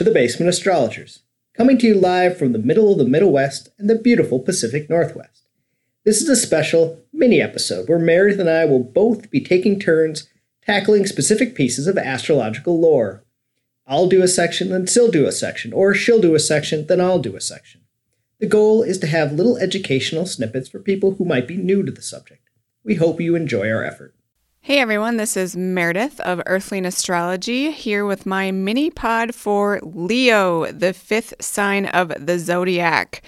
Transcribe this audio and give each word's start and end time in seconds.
To 0.00 0.04
the 0.04 0.10
Basement 0.10 0.48
Astrologers, 0.48 1.24
coming 1.54 1.76
to 1.76 1.86
you 1.86 1.94
live 1.94 2.38
from 2.38 2.52
the 2.52 2.58
middle 2.58 2.90
of 2.90 2.96
the 2.96 3.04
Middle 3.04 3.32
West 3.32 3.68
and 3.78 3.90
the 3.90 3.96
beautiful 3.96 4.38
Pacific 4.38 4.88
Northwest. 4.88 5.46
This 6.06 6.22
is 6.22 6.28
a 6.30 6.36
special 6.36 7.02
mini 7.12 7.38
episode 7.42 7.86
where 7.86 7.98
Meredith 7.98 8.40
and 8.40 8.48
I 8.48 8.64
will 8.64 8.82
both 8.82 9.30
be 9.30 9.42
taking 9.42 9.78
turns 9.78 10.26
tackling 10.64 11.04
specific 11.04 11.54
pieces 11.54 11.86
of 11.86 11.98
astrological 11.98 12.80
lore. 12.80 13.26
I'll 13.86 14.06
do 14.06 14.22
a 14.22 14.26
section, 14.26 14.70
then 14.70 14.86
she'll 14.86 15.10
do 15.10 15.26
a 15.26 15.32
section, 15.32 15.70
or 15.74 15.92
she'll 15.92 16.22
do 16.22 16.34
a 16.34 16.40
section, 16.40 16.86
then 16.86 16.98
I'll 16.98 17.18
do 17.18 17.36
a 17.36 17.40
section. 17.42 17.82
The 18.38 18.46
goal 18.46 18.82
is 18.82 18.96
to 19.00 19.06
have 19.06 19.32
little 19.32 19.58
educational 19.58 20.24
snippets 20.24 20.70
for 20.70 20.78
people 20.78 21.16
who 21.16 21.26
might 21.26 21.46
be 21.46 21.58
new 21.58 21.82
to 21.82 21.92
the 21.92 22.00
subject. 22.00 22.48
We 22.82 22.94
hope 22.94 23.20
you 23.20 23.36
enjoy 23.36 23.70
our 23.70 23.84
effort. 23.84 24.14
Hey 24.62 24.78
everyone, 24.78 25.16
this 25.16 25.38
is 25.38 25.56
Meredith 25.56 26.20
of 26.20 26.42
Earthling 26.44 26.84
Astrology 26.84 27.70
here 27.70 28.04
with 28.04 28.26
my 28.26 28.50
mini 28.50 28.90
pod 28.90 29.34
for 29.34 29.80
Leo, 29.82 30.70
the 30.70 30.92
fifth 30.92 31.32
sign 31.40 31.86
of 31.86 32.12
the 32.18 32.38
zodiac. 32.38 33.22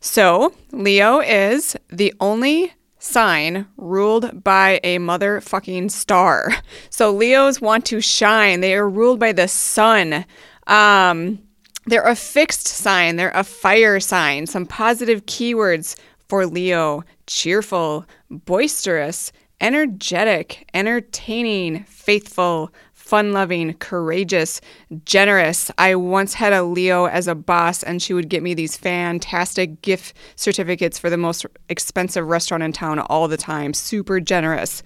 So, 0.00 0.54
Leo 0.72 1.20
is 1.20 1.76
the 1.90 2.14
only 2.18 2.72
sign 2.98 3.66
ruled 3.76 4.42
by 4.42 4.80
a 4.82 4.96
motherfucking 4.96 5.90
star. 5.90 6.50
So, 6.88 7.12
Leos 7.12 7.60
want 7.60 7.84
to 7.86 8.00
shine, 8.00 8.60
they 8.60 8.74
are 8.74 8.88
ruled 8.88 9.20
by 9.20 9.32
the 9.32 9.48
sun. 9.48 10.24
Um, 10.66 11.40
they're 11.84 12.08
a 12.08 12.16
fixed 12.16 12.66
sign, 12.66 13.16
they're 13.16 13.32
a 13.34 13.44
fire 13.44 14.00
sign. 14.00 14.46
Some 14.46 14.64
positive 14.64 15.26
keywords 15.26 15.94
for 16.26 16.46
Leo 16.46 17.04
cheerful, 17.26 18.06
boisterous 18.30 19.30
energetic, 19.60 20.68
entertaining, 20.74 21.84
faithful, 21.84 22.72
fun 23.10 23.32
loving, 23.32 23.74
courageous, 23.74 24.60
generous. 25.04 25.70
I 25.78 25.96
once 25.96 26.34
had 26.34 26.52
a 26.52 26.62
Leo 26.62 27.06
as 27.06 27.26
a 27.26 27.34
boss, 27.34 27.82
and 27.82 28.00
she 28.00 28.14
would 28.14 28.28
get 28.28 28.42
me 28.42 28.54
these 28.54 28.76
fantastic 28.76 29.82
gift 29.82 30.14
certificates 30.36 30.96
for 30.96 31.10
the 31.10 31.16
most 31.16 31.44
expensive 31.68 32.26
restaurant 32.26 32.62
in 32.62 32.72
town 32.72 33.00
all 33.00 33.26
the 33.26 33.36
time. 33.36 33.74
Super 33.74 34.20
generous. 34.20 34.84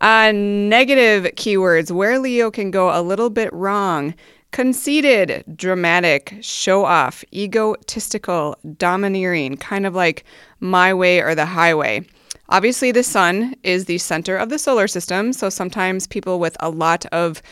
Uh, 0.00 0.32
negative 0.32 1.24
keywords 1.34 1.90
where 1.90 2.18
Leo 2.18 2.50
can 2.50 2.70
go 2.70 2.96
a 2.96 3.02
little 3.02 3.30
bit 3.30 3.52
wrong. 3.52 4.14
Conceited, 4.52 5.42
dramatic, 5.56 6.38
show 6.40 6.84
off, 6.84 7.24
egotistical, 7.32 8.56
domineering, 8.76 9.56
kind 9.56 9.84
of 9.84 9.96
like 9.96 10.24
my 10.60 10.94
way 10.94 11.20
or 11.20 11.34
the 11.34 11.46
highway. 11.46 12.06
Obviously, 12.48 12.92
the 12.92 13.02
sun 13.02 13.54
is 13.62 13.86
the 13.86 13.98
center 13.98 14.36
of 14.36 14.48
the 14.48 14.58
solar 14.58 14.86
system, 14.86 15.32
so 15.32 15.48
sometimes 15.48 16.06
people 16.06 16.38
with 16.38 16.56
a 16.60 16.70
lot 16.70 17.06
of 17.06 17.42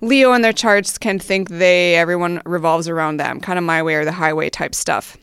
Leo 0.00 0.32
in 0.32 0.42
their 0.42 0.52
charts 0.52 0.98
can 0.98 1.18
think 1.20 1.48
they 1.48 1.94
everyone 1.94 2.42
revolves 2.44 2.88
around 2.88 3.18
them, 3.18 3.40
kind 3.40 3.58
of 3.58 3.64
my 3.64 3.82
way 3.82 3.94
or 3.94 4.04
the 4.04 4.12
highway 4.12 4.50
type 4.50 4.74
stuff. 4.74 5.16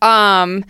Um, 0.00 0.64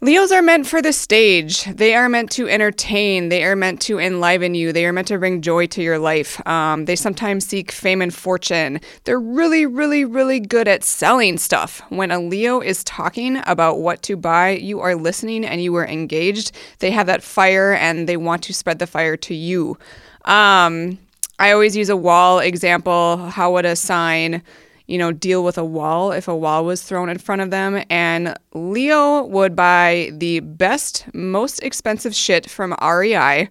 Leos 0.00 0.30
are 0.30 0.42
meant 0.42 0.64
for 0.64 0.80
the 0.80 0.92
stage. 0.92 1.64
They 1.64 1.92
are 1.92 2.08
meant 2.08 2.30
to 2.32 2.48
entertain. 2.48 3.30
They 3.30 3.42
are 3.42 3.56
meant 3.56 3.80
to 3.82 3.98
enliven 3.98 4.54
you. 4.54 4.72
They 4.72 4.86
are 4.86 4.92
meant 4.92 5.08
to 5.08 5.18
bring 5.18 5.42
joy 5.42 5.66
to 5.66 5.82
your 5.82 5.98
life. 5.98 6.40
Um, 6.46 6.84
they 6.84 6.94
sometimes 6.94 7.44
seek 7.44 7.72
fame 7.72 8.00
and 8.00 8.14
fortune. 8.14 8.80
They're 9.02 9.18
really, 9.18 9.66
really, 9.66 10.04
really 10.04 10.38
good 10.38 10.68
at 10.68 10.84
selling 10.84 11.36
stuff. 11.36 11.82
When 11.88 12.12
a 12.12 12.20
Leo 12.20 12.60
is 12.60 12.84
talking 12.84 13.42
about 13.44 13.80
what 13.80 14.02
to 14.02 14.16
buy, 14.16 14.50
you 14.50 14.78
are 14.78 14.94
listening 14.94 15.44
and 15.44 15.60
you 15.60 15.74
are 15.74 15.86
engaged. 15.86 16.52
They 16.78 16.92
have 16.92 17.08
that 17.08 17.24
fire 17.24 17.72
and 17.72 18.08
they 18.08 18.16
want 18.16 18.44
to 18.44 18.54
spread 18.54 18.78
the 18.78 18.86
fire 18.86 19.16
to 19.16 19.34
you. 19.34 19.78
Um, 20.26 21.00
I 21.40 21.50
always 21.50 21.76
use 21.76 21.88
a 21.88 21.96
wall 21.96 22.38
example. 22.38 23.16
How 23.16 23.52
would 23.52 23.66
a 23.66 23.74
sign 23.74 24.44
you 24.88 24.98
know, 24.98 25.12
deal 25.12 25.44
with 25.44 25.56
a 25.58 25.64
wall 25.64 26.10
if 26.10 26.26
a 26.26 26.36
wall 26.36 26.64
was 26.64 26.82
thrown 26.82 27.08
in 27.08 27.18
front 27.18 27.42
of 27.42 27.50
them. 27.50 27.84
And 27.90 28.36
Leo 28.54 29.24
would 29.24 29.54
buy 29.54 30.10
the 30.12 30.40
best, 30.40 31.06
most 31.14 31.62
expensive 31.62 32.14
shit 32.14 32.50
from 32.50 32.74
REI 32.82 33.48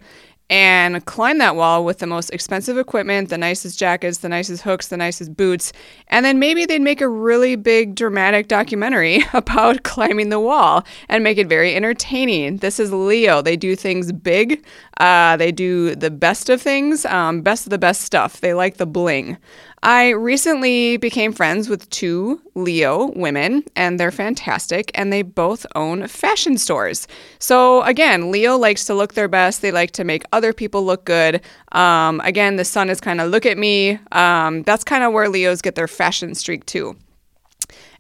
and 0.50 1.06
climb 1.06 1.40
that 1.40 1.56
wall 1.56 1.84
with 1.84 2.00
the 2.00 2.08
most 2.08 2.30
expensive 2.30 2.78
equipment, 2.78 3.30
the 3.30 3.38
nicest 3.38 3.78
jackets, 3.78 4.20
the 4.20 4.30
nicest 4.30 4.64
hooks, 4.64 4.88
the 4.88 4.96
nicest 4.98 5.36
boots. 5.36 5.74
And 6.08 6.26
then 6.26 6.40
maybe 6.40 6.66
they'd 6.66 6.82
make 6.82 7.02
a 7.02 7.10
really 7.10 7.58
big 7.58 7.96
dramatic 7.96 8.48
documentary 8.48 9.24
about 9.34 9.84
climbing 9.84 10.30
the 10.30 10.40
wall 10.40 10.86
and 11.10 11.24
make 11.24 11.38
it 11.38 11.48
very 11.48 11.76
entertaining. 11.76 12.58
This 12.58 12.80
is 12.80 12.94
Leo. 12.94 13.42
They 13.42 13.58
do 13.58 13.76
things 13.76 14.12
big, 14.14 14.66
uh, 15.00 15.36
they 15.38 15.52
do 15.52 15.96
the 15.96 16.12
best 16.12 16.50
of 16.50 16.62
things, 16.62 17.06
um, 17.06 17.42
best 17.42 17.66
of 17.66 17.70
the 17.70 17.78
best 17.78 18.02
stuff. 18.02 18.40
They 18.40 18.54
like 18.54 18.78
the 18.78 18.88
bling. 18.88 19.38
I 19.88 20.10
recently 20.10 20.98
became 20.98 21.32
friends 21.32 21.70
with 21.70 21.90
two 21.90 22.42
Leo 22.56 23.10
women, 23.16 23.64
and 23.74 23.98
they're 23.98 24.12
fantastic, 24.12 24.92
and 24.94 25.14
they 25.14 25.22
both 25.22 25.66
own 25.76 26.10
fashion 26.10 26.58
stores. 26.58 27.08
So, 27.40 27.84
again, 27.84 28.30
Leo 28.30 28.58
likes 28.58 28.84
to 28.88 28.94
look 28.94 29.14
their 29.14 29.30
best. 29.30 29.62
They 29.62 29.72
like 29.72 29.92
to 29.92 30.04
make 30.04 30.26
other 30.34 30.52
people 30.52 30.84
look 30.84 31.06
good. 31.06 31.40
Um, 31.72 32.20
again, 32.26 32.58
the 32.58 32.66
sun 32.66 32.90
is 32.90 33.00
kind 33.00 33.22
of 33.22 33.32
look 33.32 33.46
at 33.46 33.58
me. 33.58 33.98
Um, 34.12 34.64
that's 34.64 34.84
kind 34.84 35.06
of 35.06 35.14
where 35.14 35.30
Leos 35.30 35.62
get 35.62 35.76
their 35.76 35.88
fashion 35.88 36.36
streak, 36.36 36.66
too. 36.66 36.98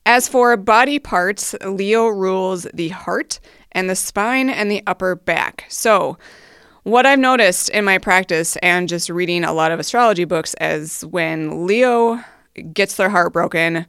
As 0.05 0.27
for 0.27 0.57
body 0.57 0.99
parts, 0.99 1.55
Leo 1.65 2.07
rules 2.07 2.67
the 2.73 2.89
heart 2.89 3.39
and 3.71 3.89
the 3.89 3.95
spine 3.95 4.49
and 4.49 4.69
the 4.69 4.83
upper 4.87 5.15
back. 5.15 5.63
So, 5.69 6.17
what 6.87 7.05
I've 7.05 7.19
noticed 7.19 7.67
in 7.69 7.83
my 7.83 7.97
practice 7.97 8.55
and 8.63 8.87
just 8.87 9.09
reading 9.09 9.43
a 9.43 9.51
lot 9.51 9.73
of 9.73 9.79
astrology 9.79 10.23
books 10.23 10.55
is 10.61 11.01
when 11.01 11.67
Leo 11.67 12.23
gets 12.71 12.95
their 12.95 13.09
heart 13.09 13.33
broken, 13.33 13.85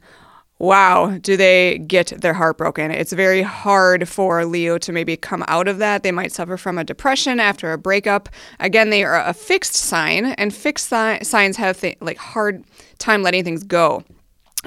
wow, 0.57 1.17
do 1.21 1.37
they 1.37 1.77
get 1.77 2.07
their 2.19 2.33
heart 2.33 2.57
broken? 2.57 2.91
It's 2.91 3.13
very 3.13 3.41
hard 3.41 4.09
for 4.09 4.43
Leo 4.43 4.77
to 4.79 4.91
maybe 4.91 5.15
come 5.15 5.45
out 5.47 5.69
of 5.69 5.77
that. 5.77 6.03
They 6.03 6.11
might 6.11 6.33
suffer 6.33 6.57
from 6.57 6.77
a 6.77 6.83
depression 6.83 7.39
after 7.39 7.71
a 7.71 7.77
breakup. 7.77 8.27
Again, 8.59 8.89
they 8.89 9.05
are 9.05 9.25
a 9.25 9.33
fixed 9.33 9.75
sign, 9.75 10.25
and 10.33 10.53
fixed 10.53 10.89
si- 10.89 11.23
signs 11.23 11.55
have 11.55 11.79
th- 11.79 11.97
like 12.01 12.17
hard 12.17 12.65
time 12.97 13.23
letting 13.23 13.45
things 13.45 13.63
go. 13.63 14.03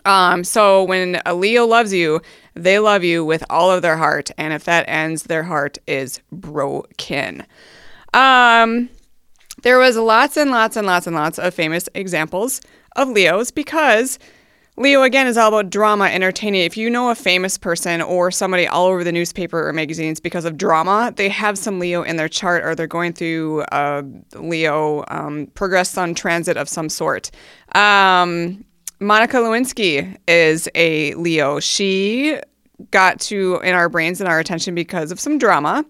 Um, 0.06 0.42
so 0.42 0.84
when 0.84 1.20
a 1.26 1.34
Leo 1.34 1.66
loves 1.66 1.92
you, 1.92 2.22
they 2.54 2.78
love 2.78 3.04
you 3.04 3.26
with 3.26 3.44
all 3.50 3.70
of 3.70 3.82
their 3.82 3.98
heart, 3.98 4.30
and 4.38 4.54
if 4.54 4.64
that 4.64 4.88
ends, 4.88 5.24
their 5.24 5.42
heart 5.42 5.76
is 5.86 6.18
broken. 6.32 7.44
Um, 8.14 8.88
there 9.62 9.78
was 9.78 9.96
lots 9.96 10.36
and 10.36 10.50
lots 10.50 10.76
and 10.76 10.86
lots 10.86 11.06
and 11.06 11.16
lots 11.16 11.38
of 11.38 11.54
famous 11.54 11.88
examples 11.94 12.60
of 12.96 13.08
Leos 13.08 13.50
because 13.50 14.18
Leo 14.76 15.02
again 15.02 15.26
is 15.26 15.36
all 15.36 15.48
about 15.48 15.68
drama, 15.68 16.06
entertaining. 16.06 16.62
If 16.62 16.78
you 16.78 16.88
know 16.88 17.10
a 17.10 17.14
famous 17.14 17.58
person 17.58 18.00
or 18.00 18.30
somebody 18.30 18.66
all 18.66 18.86
over 18.86 19.04
the 19.04 19.12
newspaper 19.12 19.68
or 19.68 19.72
magazines 19.72 20.18
because 20.18 20.46
of 20.46 20.56
drama, 20.56 21.12
they 21.14 21.28
have 21.28 21.58
some 21.58 21.78
Leo 21.78 22.02
in 22.02 22.16
their 22.16 22.28
chart 22.28 22.64
or 22.64 22.74
they're 22.74 22.86
going 22.86 23.12
through 23.12 23.64
a 23.70 24.02
Leo 24.34 25.04
um, 25.08 25.46
progress 25.54 25.90
sun 25.90 26.14
transit 26.14 26.56
of 26.56 26.68
some 26.68 26.88
sort. 26.88 27.30
Um, 27.74 28.64
Monica 28.98 29.36
Lewinsky 29.36 30.16
is 30.26 30.68
a 30.74 31.14
Leo. 31.14 31.60
She 31.60 32.38
got 32.90 33.20
to 33.20 33.60
in 33.62 33.74
our 33.74 33.88
brains 33.88 34.20
and 34.20 34.28
our 34.28 34.38
attention 34.38 34.74
because 34.74 35.12
of 35.12 35.20
some 35.20 35.38
drama. 35.38 35.84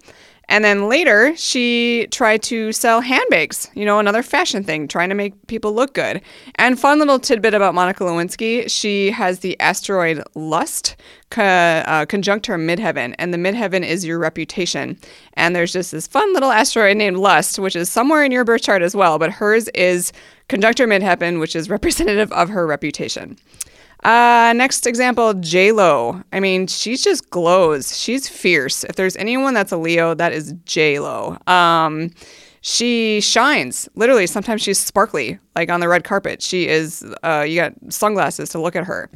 And 0.53 0.63
then 0.63 0.87
later, 0.87 1.35
she 1.35 2.09
tried 2.11 2.43
to 2.43 2.73
sell 2.73 3.01
handbags, 3.01 3.71
you 3.75 3.87
know, 3.87 3.99
another 3.99 4.23
fashion 4.23 4.63
thing, 4.63 4.87
trying 4.87 5.09
to 5.09 5.15
make 5.15 5.47
people 5.47 5.73
look 5.73 5.95
good. 5.95 6.21
And 6.57 6.79
fun 6.79 6.99
little 6.99 7.19
tidbit 7.19 7.55
about 7.55 7.75
Monica 7.75 8.05
Lewinsky 8.05 8.71
she 8.71 9.13
has 9.13 9.39
the 9.39 9.59
asteroid 9.61 10.23
Lust 10.35 10.95
co- 11.31 11.43
uh, 11.43 12.05
conjunct 12.05 12.45
her 12.49 12.59
midheaven, 12.59 13.15
and 13.19 13.33
the 13.33 13.39
midheaven 13.39 13.83
is 13.83 14.05
your 14.05 14.19
reputation. 14.19 14.99
And 15.39 15.57
there's 15.57 15.73
just 15.73 15.91
this 15.91 16.07
fun 16.07 16.35
little 16.35 16.53
asteroid 16.53 16.99
named 16.99 17.17
Lust, 17.17 17.59
which 17.59 17.75
is 17.75 17.89
somewhere 17.89 18.23
in 18.23 18.31
your 18.31 18.45
birth 18.45 18.61
chart 18.61 18.83
as 18.83 18.95
well, 18.95 19.19
but 19.19 19.31
hers 19.31 19.69
is 19.69 20.13
conjunct 20.49 20.79
her 20.81 20.87
midheaven, 20.87 21.41
which 21.41 21.57
is 21.57 21.71
representative 21.71 22.31
of 22.33 22.51
her 22.51 22.67
reputation. 22.67 23.39
Uh, 24.03 24.53
next 24.57 24.87
example, 24.87 25.35
J 25.35 25.73
Lo. 25.73 26.23
I 26.33 26.41
mean, 26.41 26.67
she 26.67 26.97
just 26.97 27.31
glows. 27.31 27.97
She's 27.97 28.29
fierce. 28.29 28.85
If 28.85 28.97
there's 28.97 29.17
anyone 29.17 29.55
that's 29.55 29.71
a 29.71 29.77
Leo, 29.77 30.15
that 30.15 30.33
is 30.33 30.55
J 30.65 30.99
Lo. 30.99 31.39
Um, 31.47 32.11
she 32.63 33.21
shines. 33.21 33.89
Literally, 33.95 34.27
sometimes 34.27 34.63
she's 34.63 34.79
sparkly, 34.79 35.39
like 35.55 35.71
on 35.71 35.81
the 35.81 35.89
red 35.89 36.05
carpet. 36.05 36.43
She 36.43 36.69
is. 36.69 37.05
Uh, 37.23 37.45
you 37.47 37.57
got 37.57 37.75
sunglasses 37.91 38.49
to 38.51 38.61
look 38.61 38.75
at 38.77 38.85
her. 38.85 39.11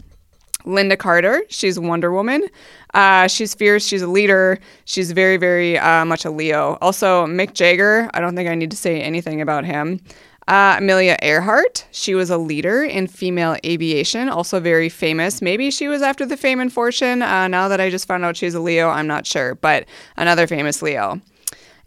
Lynda 0.65 0.99
Carter. 0.99 1.43
She's 1.49 1.79
Wonder 1.79 2.13
Woman. 2.13 2.47
Uh, 2.93 3.29
she's 3.29 3.55
fierce. 3.55 3.87
She's 3.87 4.03
a 4.03 4.09
leader. 4.09 4.59
She's 4.85 5.13
very, 5.13 5.37
very 5.37 5.79
uh, 5.79 6.05
much 6.05 6.25
a 6.25 6.31
Leo. 6.31 6.77
Also, 6.81 7.25
Mick 7.27 7.55
Jagger. 7.55 8.11
I 8.15 8.21
don't 8.21 8.35
think 8.35 8.49
I 8.49 8.55
need 8.57 8.73
to 8.73 8.77
say 8.77 9.01
anything 9.01 9.41
about 9.41 9.65
him. 9.65 10.01
Uh, 10.49 10.77
Amelia 10.79 11.17
Earhart, 11.23 11.87
she 11.91 12.15
was 12.15 12.31
a 12.31 12.39
leader 12.39 12.85
in 12.85 13.09
female 13.09 13.57
aviation, 13.65 14.29
also 14.29 14.61
very 14.61 14.89
famous. 14.89 15.43
Maybe 15.43 15.73
she 15.73 15.89
was 15.89 16.03
after 16.03 16.25
the 16.25 16.37
fame 16.37 16.61
and 16.61 16.73
fortune. 16.73 17.21
Uh, 17.21 17.49
now 17.49 17.67
that 17.67 17.81
I 17.81 17.91
just 17.91 18.07
found 18.07 18.25
out 18.25 18.37
she's 18.37 18.55
a 18.55 18.61
Leo, 18.61 18.89
I'm 18.89 19.09
not 19.09 19.27
sure, 19.27 19.57
but 19.57 19.87
another 20.17 20.47
famous 20.47 20.83
Leo. 20.83 21.21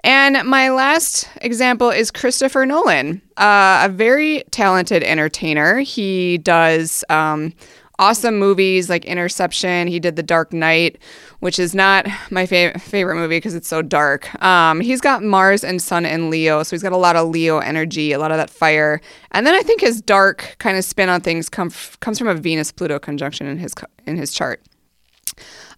And 0.04 0.48
my 0.48 0.70
last 0.70 1.28
example 1.42 1.90
is 1.90 2.10
Christopher 2.10 2.66
Nolan, 2.66 3.22
uh, 3.38 3.82
a 3.86 3.90
very 3.90 4.44
talented 4.52 5.04
entertainer. 5.04 5.80
He 5.80 6.38
does 6.38 7.04
um, 7.10 7.54
awesome 8.00 8.40
movies 8.40 8.90
like 8.90 9.06
Interception. 9.06 9.88
He 9.88 10.00
did 10.00 10.16
The 10.16 10.24
Dark 10.24 10.54
Knight, 10.54 10.98
which 11.40 11.60
is 11.60 11.76
not 11.76 12.08
my 12.32 12.48
fav- 12.48 12.82
favorite 12.82 13.16
movie 13.16 13.38
because 13.38 13.54
it's 13.54 13.68
so 13.68 13.82
dark. 13.82 14.34
Um, 14.42 14.80
he's 14.80 15.02
got 15.02 15.22
Mars 15.22 15.64
and 15.64 15.82
Sun 15.82 16.06
and 16.06 16.30
Leo, 16.30 16.64
so 16.64 16.76
he's 16.76 16.82
got 16.82 16.94
a 16.94 16.98
lot 16.98 17.16
of 17.16 17.30
Leo 17.30 17.60
energy, 17.60 18.14
a 18.14 18.20
lot 18.20 18.32
of 18.32 18.38
that 18.38 18.50
fire. 18.50 19.02
And 19.32 19.46
then 19.46 19.54
I 19.54 19.62
think 19.62 19.82
his 19.82 20.02
dark 20.02 20.56
kind 20.60 20.78
of 20.78 20.84
spin 20.84 21.10
on 21.10 21.22
things 21.22 21.50
come 21.50 21.72
comes 22.00 22.18
from 22.18 22.28
a 22.28 22.36
Venus 22.36 22.72
Pluto 22.72 22.98
conjunction 22.98 23.46
in 23.46 23.60
his 23.60 23.76
in 24.08 24.16
his 24.18 24.34
chart. 24.34 24.64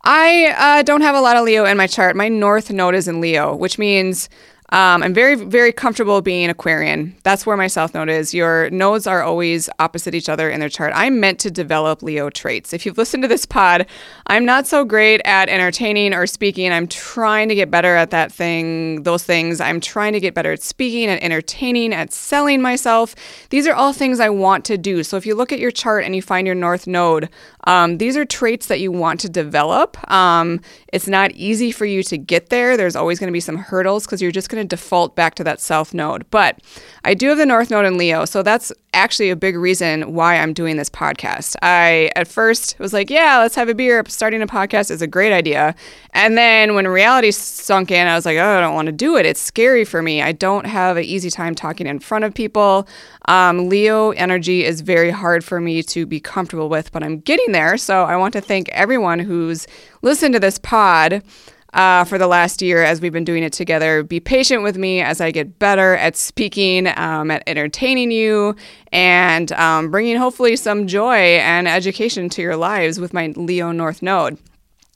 I 0.04 0.56
uh, 0.58 0.84
don't 0.84 1.02
have 1.02 1.16
a 1.16 1.22
lot 1.22 1.38
of 1.38 1.44
Leo 1.44 1.66
in 1.66 1.78
my 1.78 1.88
chart. 1.88 2.16
My 2.16 2.28
north 2.28 2.72
node 2.72 2.96
is 2.96 3.08
in 3.08 3.22
Leo, 3.22 3.56
which 3.56 3.78
means 3.78 4.30
um, 4.72 5.04
I'm 5.04 5.14
very, 5.14 5.36
very 5.36 5.74
comfortable 5.74 6.22
being 6.22 6.50
Aquarian. 6.50 7.14
That's 7.24 7.46
where 7.46 7.58
my 7.58 7.68
south 7.68 7.94
node 7.94 8.10
is. 8.10 8.34
Your 8.34 8.70
nodes 8.70 9.06
are 9.06 9.22
always 9.22 9.70
opposite 9.80 10.16
each 10.16 10.30
other 10.30 10.50
in 10.50 10.62
their 10.62 10.70
chart. 10.70 10.94
I'm 10.96 11.20
meant 11.20 11.40
to 11.42 11.52
develop 11.52 12.02
Leo 12.02 12.30
traits. 12.30 12.72
If 12.72 12.86
you've 12.86 12.98
listened 12.98 13.24
to 13.24 13.28
this 13.28 13.46
pod, 13.46 13.86
I'm 14.28 14.46
not 14.46 14.68
so 14.68 14.86
great 14.86 15.20
at 15.26 15.50
entertaining 15.50 16.14
or 16.14 16.26
speaking. 16.26 16.72
I'm 16.72 16.88
trying 16.88 17.50
to 17.50 17.56
get 17.56 17.70
better 17.70 17.98
at 17.98 18.12
that 18.12 18.32
thing, 18.32 19.04
those 19.04 19.24
things. 19.24 19.60
I'm 19.60 19.82
trying 19.82 20.14
to 20.14 20.22
get 20.22 20.34
better 20.34 20.54
at 20.54 20.62
speaking, 20.62 21.10
at 21.10 21.22
entertaining, 21.22 21.94
at 21.94 22.14
selling 22.14 22.62
myself. 22.62 23.14
These 23.50 23.68
are 23.68 23.76
all 23.76 23.92
things 23.92 24.22
I 24.22 24.30
want 24.30 24.64
to 24.66 24.78
do. 24.78 25.04
So 25.04 25.18
if 25.18 25.26
you 25.26 25.36
look 25.36 25.52
at 25.52 25.60
your 25.60 25.72
chart 25.72 26.06
and 26.06 26.16
you 26.16 26.22
find 26.22 26.48
your 26.48 26.56
north 26.56 26.88
node, 26.88 27.30
um, 27.66 27.98
these 27.98 28.16
are 28.16 28.26
traits 28.26 28.68
that 28.68 28.80
you 28.80 28.92
want 28.92 29.20
to 29.20 29.30
develop. 29.30 29.98
Um, 30.10 30.62
it's 30.94 31.08
not 31.08 31.32
easy 31.32 31.72
for 31.72 31.86
you 31.86 32.04
to 32.04 32.18
get 32.18 32.50
there. 32.50 32.78
There's 32.78 32.96
always 32.96 33.20
going 33.20 33.28
to 33.28 33.34
be 33.34 33.42
some 33.42 33.58
hurdles 33.58 34.06
because 34.06 34.22
you're 34.22 34.32
just 34.32 34.50
going 34.50 34.61
to 34.61 34.61
default 34.66 35.16
back 35.16 35.36
to 35.36 35.44
that 35.44 35.60
south 35.60 35.94
node. 35.94 36.30
But 36.32 36.60
I 37.04 37.14
do 37.14 37.30
have 37.30 37.38
the 37.38 37.46
north 37.46 37.72
node 37.72 37.86
in 37.86 37.98
Leo, 37.98 38.26
so 38.26 38.44
that's 38.44 38.72
actually 38.94 39.30
a 39.30 39.36
big 39.36 39.56
reason 39.56 40.14
why 40.14 40.38
I'm 40.38 40.54
doing 40.54 40.78
this 40.78 40.90
podcast. 40.90 41.56
I 41.62 42.12
at 42.16 42.28
first 42.28 42.78
was 42.78 42.94
like, 42.94 43.10
yeah, 43.10 43.40
let's 43.40 43.56
have 43.56 43.70
a 43.70 43.76
beer. 43.76 44.04
Starting 44.08 44.42
a 44.42 44.48
podcast 44.48 44.92
is 44.92 45.02
a 45.02 45.08
great 45.08 45.32
idea. 45.32 45.76
And 46.12 46.38
then 46.38 46.76
when 46.76 46.88
reality 46.88 47.32
sunk 47.32 47.92
in, 47.92 48.08
I 48.08 48.16
was 48.16 48.26
like, 48.26 48.38
oh, 48.38 48.58
I 48.58 48.60
don't 48.60 48.76
want 48.76 48.88
to 48.88 48.92
do 48.92 49.16
it. 49.16 49.26
It's 49.26 49.40
scary 49.40 49.86
for 49.86 50.02
me. 50.02 50.22
I 50.22 50.34
don't 50.34 50.66
have 50.66 50.98
an 50.98 51.06
easy 51.06 51.30
time 51.30 51.56
talking 51.56 51.88
in 51.88 52.00
front 52.00 52.26
of 52.26 52.34
people. 52.34 52.88
Um, 53.28 53.70
Leo 53.70 54.12
energy 54.12 54.66
is 54.66 54.82
very 54.82 55.10
hard 55.10 55.44
for 55.44 55.62
me 55.62 55.84
to 55.84 56.06
be 56.06 56.20
comfortable 56.20 56.70
with, 56.70 56.92
but 56.92 57.04
I'm 57.04 57.20
getting 57.20 57.54
there. 57.54 57.78
So 57.78 58.04
I 58.04 58.18
want 58.18 58.34
to 58.34 58.42
thank 58.42 58.68
everyone 58.70 59.20
who's 59.20 59.68
listened 60.02 60.34
to 60.34 60.40
this 60.40 60.58
pod 60.58 61.24
uh, 61.74 62.04
for 62.04 62.18
the 62.18 62.28
last 62.28 62.62
year 62.62 62.84
as 62.84 63.02
we've 63.02 63.14
been 63.14 63.24
doing 63.26 63.44
it 63.44 63.54
together. 63.54 64.04
Be 64.04 64.20
patient 64.20 64.64
with 64.64 64.78
me 64.78 65.02
as 65.02 65.22
I 65.22 65.32
get 65.32 65.60
better 65.60 65.96
at 65.96 66.16
speaking, 66.16 66.88
um, 66.98 67.32
at 67.32 67.44
entertaining 67.48 68.12
you, 68.12 68.56
and 68.92 69.52
um, 69.54 69.92
bringing 69.92 70.18
hopefully 70.18 70.56
some 70.56 70.88
joy 70.88 71.16
and 71.16 71.68
education 71.68 72.30
to 72.30 72.42
your 72.42 72.56
lives 72.56 73.00
with 73.00 73.14
my 73.14 73.28
Leo 73.36 73.72
North 73.72 74.02
Node. 74.02 74.38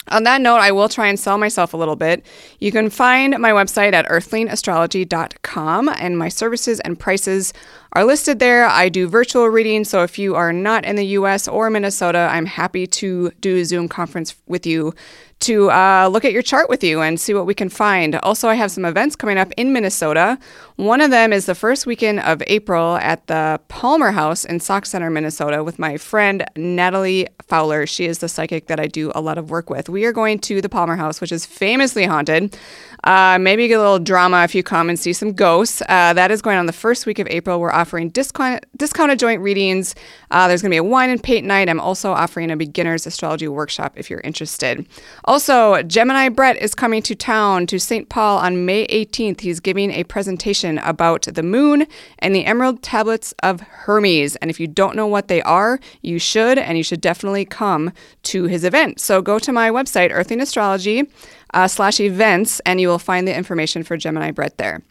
On 0.09 0.23
that 0.23 0.39
note, 0.39 0.57
I 0.57 0.71
will 0.71 0.87
try 0.87 1.07
and 1.07 1.19
sell 1.19 1.39
myself 1.39 1.73
a 1.73 1.77
little 1.77 1.95
bit. 1.95 2.23
You 2.59 2.71
can 2.71 2.91
find 2.91 3.39
my 3.39 3.51
website 3.51 3.93
at 3.93 4.07
earthlingastrology.com, 4.07 5.89
and 5.97 6.17
my 6.17 6.29
services 6.29 6.79
and 6.81 6.99
prices 6.99 7.53
are 7.95 8.03
listed 8.03 8.39
there. 8.39 8.65
I 8.65 8.89
do 8.89 9.07
virtual 9.07 9.47
readings, 9.47 9.89
so 9.89 10.03
if 10.03 10.19
you 10.19 10.35
are 10.35 10.51
not 10.51 10.83
in 10.83 10.97
the 10.97 11.05
US 11.19 11.47
or 11.47 11.69
Minnesota, 11.69 12.27
I'm 12.29 12.45
happy 12.45 12.85
to 12.87 13.31
do 13.39 13.55
a 13.55 13.63
Zoom 13.63 13.87
conference 13.87 14.35
with 14.47 14.65
you 14.65 14.93
to 15.41 15.69
uh, 15.69 16.07
look 16.11 16.23
at 16.23 16.31
your 16.31 16.41
chart 16.41 16.69
with 16.69 16.83
you 16.83 17.01
and 17.01 17.19
see 17.19 17.33
what 17.33 17.45
we 17.45 17.53
can 17.53 17.69
find. 17.69 18.15
Also, 18.17 18.47
I 18.47 18.55
have 18.55 18.71
some 18.71 18.85
events 18.85 19.15
coming 19.15 19.37
up 19.37 19.51
in 19.57 19.73
Minnesota. 19.73 20.39
One 20.77 21.01
of 21.01 21.11
them 21.11 21.33
is 21.33 21.45
the 21.45 21.55
first 21.55 21.85
weekend 21.85 22.21
of 22.21 22.41
April 22.47 22.95
at 22.97 23.27
the 23.27 23.59
Palmer 23.67 24.11
House 24.11 24.45
in 24.45 24.59
Sauk 24.59 24.85
Centre, 24.85 25.09
Minnesota, 25.09 25.63
with 25.63 25.77
my 25.77 25.97
friend 25.97 26.45
Natalie 26.55 27.27
Fowler. 27.43 27.85
She 27.85 28.05
is 28.05 28.19
the 28.19 28.29
psychic 28.29 28.67
that 28.67 28.79
I 28.79 28.87
do 28.87 29.11
a 29.13 29.21
lot 29.21 29.37
of 29.37 29.49
work 29.49 29.69
with. 29.69 29.89
We 29.89 30.05
are 30.05 30.13
going 30.13 30.39
to 30.39 30.61
the 30.61 30.69
Palmer 30.69 30.95
House, 30.95 31.21
which 31.21 31.31
is 31.31 31.45
famously 31.45 32.05
haunted. 32.05 32.57
Uh, 33.03 33.37
maybe 33.39 33.67
get 33.67 33.75
a 33.75 33.81
little 33.81 33.99
drama 33.99 34.43
if 34.43 34.55
you 34.55 34.63
come 34.63 34.89
and 34.89 34.97
see 34.97 35.13
some 35.13 35.33
ghosts. 35.33 35.81
Uh, 35.87 36.13
that 36.13 36.31
is 36.31 36.41
going 36.41 36.57
on 36.57 36.65
the 36.65 36.73
first 36.73 37.05
week 37.05 37.19
of 37.19 37.27
April. 37.27 37.59
We're 37.59 37.71
offering 37.85 38.09
discount, 38.09 38.65
discounted 38.75 39.19
joint 39.19 39.43
readings. 39.43 39.93
Uh, 40.31 40.47
there's 40.47 40.63
going 40.63 40.71
to 40.71 40.73
be 40.73 40.77
a 40.77 40.83
wine 40.83 41.11
and 41.11 41.21
paint 41.21 41.45
night. 41.45 41.69
I'm 41.69 41.79
also 41.79 42.13
offering 42.13 42.49
a 42.49 42.57
beginner's 42.57 43.05
astrology 43.05 43.47
workshop 43.47 43.93
if 43.95 44.09
you're 44.09 44.21
interested. 44.21 44.87
Also, 45.25 45.83
Gemini 45.83 46.29
Brett 46.29 46.57
is 46.57 46.73
coming 46.73 47.03
to 47.03 47.13
town 47.13 47.67
to 47.67 47.79
St. 47.79 48.09
Paul 48.09 48.39
on 48.39 48.65
May 48.65 48.87
18th. 48.87 49.41
He's 49.41 49.59
giving 49.59 49.91
a 49.91 50.03
presentation 50.03 50.79
about 50.79 51.27
the 51.31 51.43
moon 51.43 51.85
and 52.17 52.33
the 52.33 52.45
emerald 52.45 52.81
tablets 52.81 53.35
of 53.43 53.61
Hermes. 53.61 54.35
And 54.37 54.49
if 54.49 54.59
you 54.59 54.65
don't 54.65 54.95
know 54.95 55.05
what 55.05 55.27
they 55.27 55.43
are, 55.43 55.79
you 56.01 56.17
should, 56.17 56.57
and 56.57 56.79
you 56.79 56.83
should 56.83 57.01
definitely 57.01 57.45
come 57.45 57.93
to 58.23 58.45
his 58.45 58.63
event. 58.63 58.99
So 58.99 59.21
go 59.21 59.37
to 59.37 59.51
my 59.51 59.69
website, 59.69 60.09
Earthling 60.11 60.41
Astrology 60.41 61.07
uh, 61.53 61.67
slash 61.67 61.99
events, 61.99 62.59
and 62.61 62.81
you 62.81 62.87
will 62.87 62.97
find 62.97 63.27
the 63.27 63.37
information 63.37 63.83
for 63.83 63.95
Gemini 63.95 64.31
Brett 64.31 64.57
there. 64.57 64.81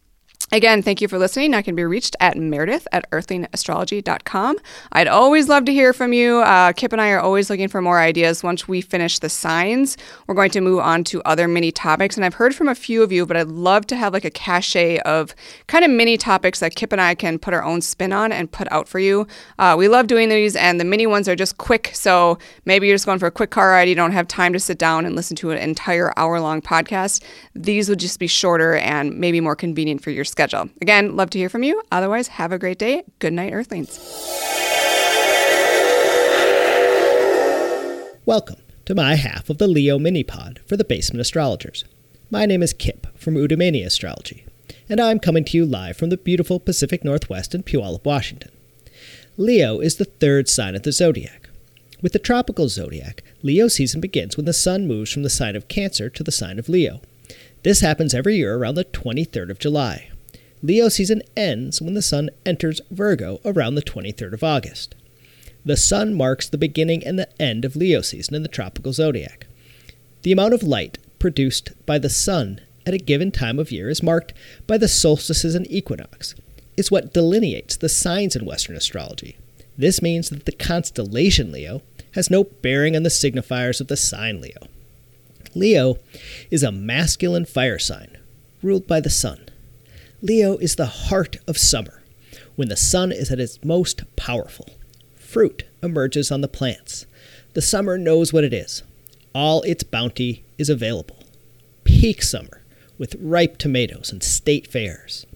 Again, 0.52 0.82
thank 0.82 1.00
you 1.00 1.08
for 1.08 1.18
listening. 1.18 1.54
I 1.54 1.62
can 1.62 1.74
be 1.74 1.84
reached 1.84 2.14
at 2.20 2.36
meredith 2.36 2.86
at 2.92 3.10
earthlingastrology.com. 3.10 4.56
I'd 4.92 5.08
always 5.08 5.48
love 5.48 5.64
to 5.64 5.72
hear 5.72 5.92
from 5.92 6.12
you. 6.12 6.40
Uh, 6.42 6.72
Kipp 6.72 6.92
and 6.92 7.00
I 7.00 7.10
are 7.10 7.18
always 7.18 7.50
looking 7.50 7.66
for 7.66 7.80
more 7.80 7.98
ideas. 7.98 8.42
Once 8.44 8.68
we 8.68 8.80
finish 8.80 9.18
the 9.18 9.30
signs, 9.30 9.96
we're 10.26 10.34
going 10.34 10.50
to 10.50 10.60
move 10.60 10.80
on 10.80 11.02
to 11.04 11.22
other 11.22 11.48
mini 11.48 11.72
topics. 11.72 12.16
And 12.16 12.24
I've 12.24 12.34
heard 12.34 12.54
from 12.54 12.68
a 12.68 12.74
few 12.74 13.02
of 13.02 13.10
you, 13.10 13.26
but 13.26 13.36
I'd 13.36 13.48
love 13.48 13.86
to 13.88 13.96
have 13.96 14.12
like 14.12 14.24
a 14.24 14.30
cachet 14.30 14.98
of 15.00 15.34
kind 15.66 15.84
of 15.84 15.90
mini 15.90 16.16
topics 16.16 16.60
that 16.60 16.76
Kipp 16.76 16.92
and 16.92 17.00
I 17.00 17.14
can 17.14 17.38
put 17.38 17.54
our 17.54 17.64
own 17.64 17.80
spin 17.80 18.12
on 18.12 18.30
and 18.30 18.52
put 18.52 18.70
out 18.70 18.86
for 18.86 19.00
you. 19.00 19.26
Uh, 19.58 19.74
we 19.76 19.88
love 19.88 20.06
doing 20.06 20.28
these, 20.28 20.54
and 20.54 20.78
the 20.78 20.84
mini 20.84 21.06
ones 21.06 21.26
are 21.26 21.34
just 21.34 21.56
quick. 21.56 21.90
So 21.94 22.38
maybe 22.64 22.86
you're 22.86 22.94
just 22.94 23.06
going 23.06 23.18
for 23.18 23.26
a 23.26 23.32
quick 23.32 23.50
car 23.50 23.70
ride, 23.70 23.88
you 23.88 23.94
don't 23.94 24.12
have 24.12 24.28
time 24.28 24.52
to 24.52 24.60
sit 24.60 24.78
down 24.78 25.06
and 25.06 25.16
listen 25.16 25.36
to 25.38 25.50
an 25.50 25.58
entire 25.58 26.12
hour 26.16 26.38
long 26.38 26.60
podcast. 26.60 27.24
These 27.54 27.88
would 27.88 27.98
just 27.98 28.20
be 28.20 28.26
shorter 28.26 28.76
and 28.76 29.18
maybe 29.18 29.40
more 29.40 29.56
convenient 29.56 30.02
for 30.02 30.10
your 30.10 30.24
schedule. 30.34 30.68
Again, 30.82 31.14
love 31.14 31.30
to 31.30 31.38
hear 31.38 31.48
from 31.48 31.62
you. 31.62 31.80
Otherwise, 31.92 32.26
have 32.26 32.50
a 32.50 32.58
great 32.58 32.76
day. 32.76 33.04
Good 33.20 33.32
night, 33.32 33.52
Earthlings. 33.52 34.00
Welcome 38.26 38.56
to 38.86 38.96
my 38.96 39.14
half 39.14 39.48
of 39.48 39.58
the 39.58 39.68
Leo 39.68 39.96
mini 39.96 40.24
pod 40.24 40.58
for 40.66 40.76
the 40.76 40.82
Basement 40.82 41.20
Astrologers. 41.20 41.84
My 42.32 42.46
name 42.46 42.64
is 42.64 42.72
Kipp 42.72 43.06
from 43.16 43.36
Udamania 43.36 43.86
Astrology, 43.86 44.44
and 44.88 45.00
I'm 45.00 45.20
coming 45.20 45.44
to 45.44 45.56
you 45.56 45.64
live 45.64 45.96
from 45.96 46.10
the 46.10 46.16
beautiful 46.16 46.58
Pacific 46.58 47.04
Northwest 47.04 47.54
in 47.54 47.62
Puyallup, 47.62 48.04
Washington. 48.04 48.50
Leo 49.36 49.78
is 49.78 49.98
the 49.98 50.04
third 50.04 50.48
sign 50.48 50.74
of 50.74 50.82
the 50.82 50.90
zodiac. 50.90 51.48
With 52.02 52.12
the 52.12 52.18
tropical 52.18 52.68
zodiac, 52.68 53.22
Leo 53.42 53.68
season 53.68 54.00
begins 54.00 54.36
when 54.36 54.46
the 54.46 54.52
sun 54.52 54.88
moves 54.88 55.12
from 55.12 55.22
the 55.22 55.30
sign 55.30 55.54
of 55.54 55.68
Cancer 55.68 56.10
to 56.10 56.24
the 56.24 56.32
sign 56.32 56.58
of 56.58 56.68
Leo. 56.68 57.02
This 57.62 57.82
happens 57.82 58.14
every 58.14 58.34
year 58.34 58.56
around 58.56 58.74
the 58.74 58.84
23rd 58.84 59.50
of 59.50 59.60
July. 59.60 60.10
Leo 60.64 60.88
season 60.88 61.20
ends 61.36 61.82
when 61.82 61.92
the 61.92 62.00
sun 62.00 62.30
enters 62.46 62.80
Virgo 62.90 63.38
around 63.44 63.74
the 63.74 63.82
23rd 63.82 64.32
of 64.32 64.42
August. 64.42 64.94
The 65.62 65.76
sun 65.76 66.14
marks 66.14 66.48
the 66.48 66.56
beginning 66.56 67.06
and 67.06 67.18
the 67.18 67.28
end 67.38 67.66
of 67.66 67.76
Leo 67.76 68.00
season 68.00 68.34
in 68.34 68.42
the 68.42 68.48
tropical 68.48 68.94
zodiac. 68.94 69.46
The 70.22 70.32
amount 70.32 70.54
of 70.54 70.62
light 70.62 70.96
produced 71.18 71.72
by 71.84 71.98
the 71.98 72.08
sun 72.08 72.62
at 72.86 72.94
a 72.94 72.98
given 72.98 73.30
time 73.30 73.58
of 73.58 73.70
year 73.70 73.90
is 73.90 74.02
marked 74.02 74.32
by 74.66 74.78
the 74.78 74.88
solstices 74.88 75.54
and 75.54 75.70
equinox. 75.70 76.34
Is 76.78 76.90
what 76.90 77.12
delineates 77.12 77.76
the 77.76 77.90
signs 77.90 78.34
in 78.34 78.46
Western 78.46 78.74
astrology. 78.74 79.36
This 79.76 80.00
means 80.00 80.30
that 80.30 80.46
the 80.46 80.52
constellation 80.52 81.52
Leo 81.52 81.82
has 82.12 82.30
no 82.30 82.44
bearing 82.44 82.96
on 82.96 83.02
the 83.02 83.10
signifiers 83.10 83.82
of 83.82 83.88
the 83.88 83.98
sign 83.98 84.40
Leo. 84.40 84.68
Leo 85.54 85.98
is 86.50 86.62
a 86.62 86.72
masculine 86.72 87.44
fire 87.44 87.78
sign 87.78 88.16
ruled 88.62 88.86
by 88.86 88.98
the 88.98 89.10
sun. 89.10 89.50
Leo 90.24 90.56
is 90.56 90.76
the 90.76 90.86
heart 90.86 91.36
of 91.46 91.58
summer, 91.58 92.02
when 92.56 92.70
the 92.70 92.78
sun 92.78 93.12
is 93.12 93.30
at 93.30 93.38
its 93.38 93.62
most 93.62 94.04
powerful. 94.16 94.70
Fruit 95.16 95.64
emerges 95.82 96.30
on 96.30 96.40
the 96.40 96.48
plants. 96.48 97.04
The 97.52 97.60
summer 97.60 97.98
knows 97.98 98.32
what 98.32 98.42
it 98.42 98.54
is. 98.54 98.82
All 99.34 99.60
its 99.64 99.84
bounty 99.84 100.42
is 100.56 100.70
available. 100.70 101.18
Peak 101.84 102.22
summer, 102.22 102.62
with 102.96 103.16
ripe 103.20 103.58
tomatoes 103.58 104.10
and 104.10 104.22
state 104.22 104.66
fairs. 104.66 105.26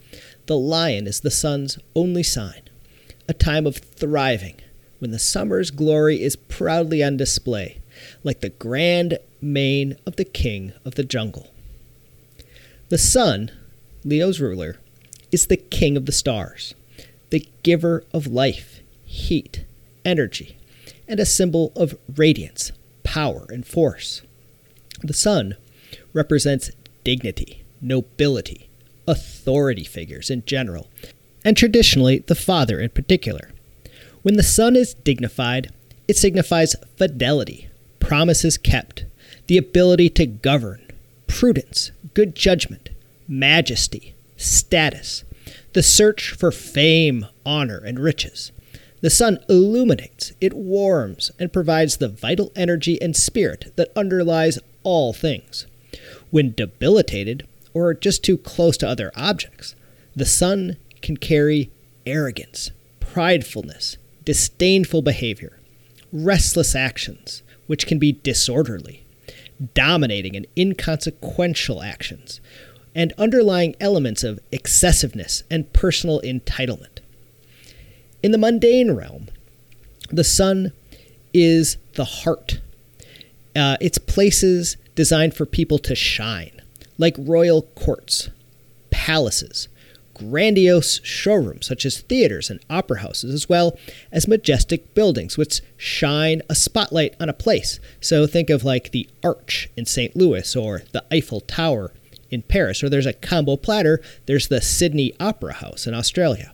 The 0.47 0.57
lion 0.57 1.07
is 1.07 1.21
the 1.21 1.31
sun's 1.31 1.79
only 1.95 2.23
sign, 2.23 2.63
a 3.29 3.35
time 3.35 3.67
of 3.67 3.77
thriving, 3.77 4.57
when 5.01 5.11
the 5.11 5.19
summer's 5.19 5.71
glory 5.71 6.23
is 6.23 6.35
proudly 6.35 7.05
on 7.05 7.19
display, 7.19 7.83
like 8.25 8.41
the 8.41 8.49
grand 8.49 9.19
mane 9.43 9.99
of 10.07 10.17
the 10.17 10.25
king 10.25 10.73
of 10.87 10.95
the 10.95 11.05
jungle. 11.05 11.51
The 12.89 12.97
sun 12.97 13.51
Leo's 14.09 14.41
ruler, 14.41 14.77
is 15.31 15.47
the 15.47 15.57
king 15.57 15.97
of 15.97 16.07
the 16.07 16.13
stars, 16.13 16.75
the 17.29 17.47
giver 17.63 18.05
of 18.15 18.27
life, 18.27 18.81
heat, 19.05 19.65
energy, 20.03 20.57
and 21.07 21.21
a 21.21 21.27
symbol 21.27 21.73
of 21.77 21.99
radiance, 22.17 22.73
power, 23.03 23.47
and 23.51 23.67
force. 23.67 24.23
The 25.03 25.13
sun 25.13 25.57
represents 26.15 26.71
dignity, 27.05 27.65
nobility, 27.83 28.71
authority 29.07 29.85
figures 29.85 30.31
in 30.31 30.43
general, 30.47 30.89
and 31.45 31.57
traditionally 31.57 32.21
the 32.21 32.35
father 32.35 32.81
in 32.81 32.89
particular. 32.91 33.51
When 34.23 34.37
the 34.37 34.43
sun 34.43 34.75
is 34.75 34.95
dignified, 34.95 35.71
It 36.09 36.17
signifies 36.17 36.75
fidelity, 36.97 37.69
promises 38.01 38.57
kept, 38.57 39.05
the 39.47 39.59
ability 39.59 40.09
to 40.11 40.25
govern, 40.25 40.81
prudence, 41.27 41.91
good 42.15 42.35
judgment, 42.35 42.89
majesty, 43.29 44.15
status, 44.37 45.25
the 45.75 45.83
search 45.83 46.31
for 46.31 46.51
fame, 46.51 47.27
honor, 47.45 47.79
and 47.79 47.99
riches. 47.99 48.51
The 49.01 49.11
sun 49.11 49.39
illuminates, 49.49 50.33
it 50.41 50.55
warms, 50.55 51.31
and 51.39 51.53
provides 51.53 51.99
the 51.99 52.09
vital 52.09 52.51
energy 52.57 53.01
and 53.01 53.15
spirit 53.15 53.73
that 53.77 53.93
underlies 53.97 54.59
all 54.83 55.13
things. 55.13 55.67
When 56.31 56.53
debilitated, 56.53 57.47
or 57.75 57.95
just 57.95 58.25
too 58.25 58.39
close 58.39 58.77
to 58.79 58.89
other 58.89 59.13
objects, 59.15 59.75
the 60.17 60.27
sun 60.27 60.77
can 61.01 61.17
carry 61.17 61.71
arrogance, 62.07 62.73
pridefulness, 63.01 63.99
disdainful 64.25 65.03
behavior, 65.03 65.59
restless 66.13 66.75
actions, 66.75 67.43
which 67.67 67.87
can 67.87 67.99
be 67.99 68.13
disorderly, 68.13 69.05
dominating 69.75 70.35
and 70.35 70.47
inconsequential 70.57 71.83
actions, 71.83 72.41
and 72.99 73.13
underlying 73.17 73.77
elements 73.81 74.25
of 74.25 74.41
excessiveness 74.51 75.45
and 75.49 75.73
personal 75.73 76.21
entitlement. 76.23 76.99
In 78.25 78.33
the 78.33 78.39
mundane 78.39 78.91
realm, 78.91 79.29
the 80.11 80.25
sun 80.25 80.73
is 81.33 81.77
the 81.95 82.05
heart. 82.05 82.61
Uh, 83.55 83.77
it's 83.81 83.99
places 83.99 84.77
designed 84.97 85.33
for 85.33 85.47
people 85.47 85.79
to 85.79 85.95
shine, 85.95 86.61
like 86.99 87.15
royal 87.17 87.63
courts, 87.63 88.31
palaces, 88.91 89.69
grandiose 90.13 91.01
showrooms 91.05 91.67
such 91.67 91.87
as 91.87 92.01
theaters 92.01 92.51
and 92.51 92.59
opera 92.69 92.99
houses, 92.99 93.33
as 93.33 93.49
well 93.49 93.79
as 94.11 94.27
majestic 94.27 94.93
buildings 94.95 95.39
which 95.39 95.61
shine 95.77 96.43
a 96.51 96.55
spotlight 96.57 97.15
on 97.21 97.29
a 97.29 97.33
place. 97.33 97.79
So 98.01 98.27
think 98.27 98.51
of 98.51 98.65
like 98.65 98.91
the 98.91 99.09
Arch 99.23 99.71
in 99.77 99.87
St. 99.87 100.17
Louis 100.17 100.57
or 100.57 100.83
the 100.91 101.05
Eiffel 101.13 101.43
Tower 101.43 101.93
in 102.31 102.43
Paris, 102.43 102.83
or 102.83 102.89
there's 102.89 103.07
a 103.07 103.13
combo 103.13 103.57
platter, 103.57 104.01
there's 104.27 104.49
the 104.49 104.61
Sydney 104.61 105.15
Opera 105.19 105.55
House 105.55 105.87
in 105.87 105.95
Australia. 105.95 106.53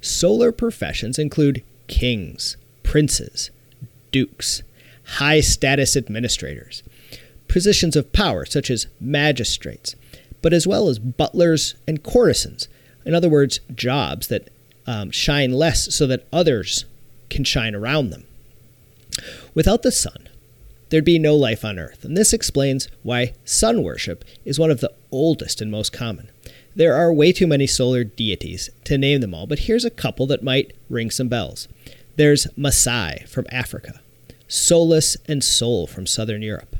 Solar 0.00 0.52
professions 0.52 1.18
include 1.18 1.62
kings, 1.86 2.56
princes, 2.82 3.50
dukes, 4.12 4.62
high 5.04 5.40
status 5.40 5.96
administrators, 5.96 6.82
positions 7.48 7.96
of 7.96 8.12
power 8.12 8.44
such 8.44 8.70
as 8.70 8.86
magistrates, 9.00 9.96
but 10.42 10.52
as 10.52 10.66
well 10.66 10.88
as 10.88 10.98
butlers 10.98 11.74
and 11.86 12.02
courtesans. 12.02 12.68
In 13.06 13.14
other 13.14 13.28
words, 13.28 13.60
jobs 13.74 14.28
that 14.28 14.48
um, 14.86 15.10
shine 15.10 15.52
less 15.52 15.94
so 15.94 16.06
that 16.06 16.26
others 16.32 16.84
can 17.30 17.44
shine 17.44 17.74
around 17.74 18.10
them. 18.10 18.24
Without 19.54 19.82
the 19.82 19.92
sun, 19.92 20.28
there'd 20.94 21.04
be 21.04 21.18
no 21.18 21.34
life 21.34 21.64
on 21.64 21.76
Earth, 21.76 22.04
and 22.04 22.16
this 22.16 22.32
explains 22.32 22.86
why 23.02 23.34
sun 23.44 23.82
worship 23.82 24.24
is 24.44 24.60
one 24.60 24.70
of 24.70 24.78
the 24.78 24.92
oldest 25.10 25.60
and 25.60 25.68
most 25.68 25.92
common. 25.92 26.28
There 26.76 26.94
are 26.94 27.12
way 27.12 27.32
too 27.32 27.48
many 27.48 27.66
solar 27.66 28.04
deities 28.04 28.70
to 28.84 28.96
name 28.96 29.20
them 29.20 29.34
all, 29.34 29.48
but 29.48 29.58
here's 29.58 29.84
a 29.84 29.90
couple 29.90 30.24
that 30.28 30.44
might 30.44 30.72
ring 30.88 31.10
some 31.10 31.26
bells. 31.26 31.66
There's 32.14 32.46
Masai 32.56 33.24
from 33.26 33.44
Africa, 33.50 34.00
Solus 34.46 35.16
and 35.26 35.42
Sol 35.42 35.88
from 35.88 36.06
southern 36.06 36.42
Europe, 36.42 36.76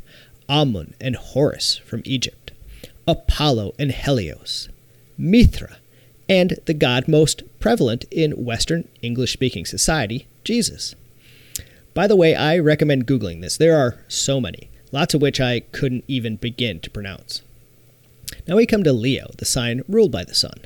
Amun 0.49 0.95
and 1.01 1.17
Horus 1.17 1.79
from 1.79 2.03
Egypt, 2.05 2.53
Apollo 3.09 3.75
and 3.81 3.91
Helios, 3.91 4.69
Mithra, 5.19 5.79
and 6.29 6.61
the 6.67 6.75
god 6.75 7.09
most 7.09 7.43
prevalent 7.59 8.05
in 8.13 8.45
Western 8.45 8.87
English 9.03 9.33
speaking 9.33 9.65
society, 9.65 10.29
Jesus. 10.45 10.95
By 11.95 12.09
the 12.09 12.17
way, 12.17 12.35
I 12.35 12.59
recommend 12.59 13.07
Googling 13.07 13.41
this. 13.41 13.57
There 13.57 13.79
are 13.79 14.01
so 14.09 14.41
many, 14.41 14.69
lots 14.91 15.15
of 15.15 15.23
which 15.23 15.41
I 15.41 15.61
couldn't 15.61 16.05
even 16.09 16.37
begin 16.37 16.81
to 16.81 16.91
pronounce. 16.91 17.41
Now 18.49 18.57
we 18.57 18.67
come 18.67 18.83
to 18.83 18.93
Leo, 18.93 19.31
the 19.39 19.45
sign 19.45 19.83
ruled 19.89 20.11
by 20.11 20.25
the 20.25 20.35
sun. 20.35 20.59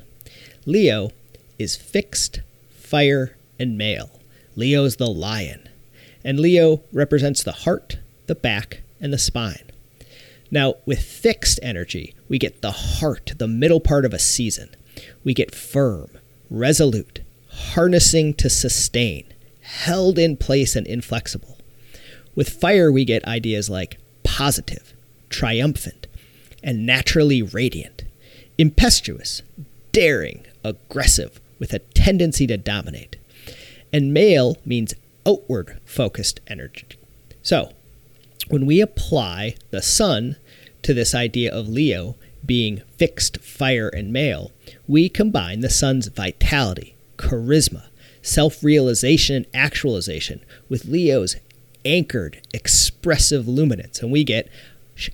Leo 0.65 1.11
is 1.59 1.75
fixed, 1.75 2.41
fire, 2.71 3.35
and 3.59 3.77
male. 3.77 4.19
Leo 4.55 4.83
is 4.85 4.95
the 4.95 5.07
lion. 5.07 5.69
And 6.23 6.39
Leo 6.39 6.81
represents 6.91 7.43
the 7.43 7.51
heart, 7.51 7.97
the 8.25 8.35
back, 8.35 8.81
and 8.99 9.13
the 9.13 9.17
spine. 9.17 9.71
Now, 10.51 10.75
with 10.85 10.99
fixed 10.99 11.59
energy, 11.61 12.15
we 12.27 12.39
get 12.39 12.61
the 12.61 12.71
heart, 12.71 13.33
the 13.37 13.47
middle 13.47 13.79
part 13.79 14.03
of 14.03 14.13
a 14.13 14.19
season. 14.19 14.69
We 15.23 15.35
get 15.35 15.53
firm, 15.53 16.09
resolute, 16.49 17.21
harnessing 17.49 18.33
to 18.35 18.49
sustain, 18.49 19.25
held 19.69 20.17
in 20.17 20.35
place 20.35 20.75
and 20.75 20.87
inflexible. 20.87 21.57
With 22.35 22.49
fire, 22.49 22.91
we 22.91 23.05
get 23.05 23.23
ideas 23.25 23.69
like 23.69 23.97
positive, 24.23 24.93
triumphant, 25.29 26.07
and 26.63 26.85
naturally 26.85 27.41
radiant, 27.41 28.03
impetuous, 28.57 29.41
daring, 29.91 30.45
aggressive, 30.63 31.39
with 31.59 31.73
a 31.73 31.79
tendency 31.79 32.47
to 32.47 32.57
dominate. 32.57 33.17
And 33.93 34.13
male 34.13 34.57
means 34.65 34.95
outward 35.27 35.79
focused 35.85 36.39
energy. 36.47 36.85
So, 37.43 37.71
when 38.47 38.65
we 38.65 38.81
apply 38.81 39.55
the 39.69 39.81
sun 39.81 40.37
to 40.81 40.93
this 40.93 41.13
idea 41.13 41.53
of 41.53 41.67
Leo 41.67 42.15
being 42.45 42.81
fixed, 42.97 43.39
fire, 43.41 43.89
and 43.89 44.11
male, 44.11 44.51
we 44.87 45.09
combine 45.09 45.59
the 45.59 45.69
sun's 45.69 46.07
vitality, 46.07 46.95
charisma, 47.17 47.88
self 48.21 48.63
realization, 48.63 49.35
and 49.35 49.47
actualization 49.53 50.41
with 50.67 50.85
Leo's 50.85 51.35
anchored, 51.85 52.41
expressive 52.53 53.47
luminance, 53.47 54.01
and 54.01 54.11
we 54.11 54.23
get 54.23 54.49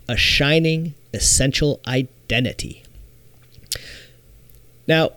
a 0.08 0.18
shining, 0.18 0.96
essential 1.14 1.80
identity. 1.88 2.84
Now, 4.88 5.12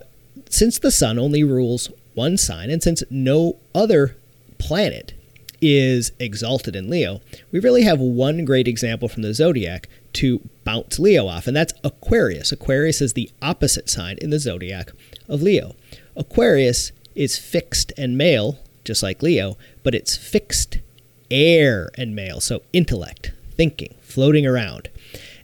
since 0.51 0.79
the 0.79 0.91
sun 0.91 1.19
only 1.19 1.45
rules 1.45 1.91
one 2.15 2.37
sign, 2.37 2.71
and 2.71 2.83
since 2.83 3.03
no 3.11 3.57
other 3.75 4.17
planet 4.59 5.15
is 5.61 6.13
exalted 6.19 6.77
in 6.77 6.89
Leo, 6.89 7.21
we 7.51 7.61
really 7.61 7.83
have 7.83 8.01
one 8.01 8.45
great 8.45 8.69
example 8.69 9.09
from 9.09 9.23
the 9.23 9.35
zodiac 9.35 9.89
to 10.15 10.41
bounce 10.65 10.99
Leo 10.99 11.27
off, 11.27 11.47
and 11.47 11.57
that's 11.57 11.75
Aquarius. 11.85 12.53
Aquarius 12.53 13.01
is 13.01 13.13
the 13.13 13.31
opposite 13.43 13.89
sign 13.89 14.19
in 14.19 14.31
the 14.31 14.39
zodiac 14.39 14.91
of 15.29 15.43
Leo. 15.43 15.75
Aquarius 16.17 16.93
is 17.19 17.37
fixed 17.37 17.93
and 17.99 18.17
male, 18.17 18.61
just 18.85 19.03
like 19.03 19.23
Leo, 19.23 19.59
but 19.83 19.95
it's 19.95 20.17
fixed 20.17 20.79
air 21.31 21.91
and 21.97 22.15
male, 22.15 22.41
so 22.41 22.63
intellect, 22.73 23.33
thinking, 23.57 23.95
floating 24.01 24.47
around. 24.47 24.89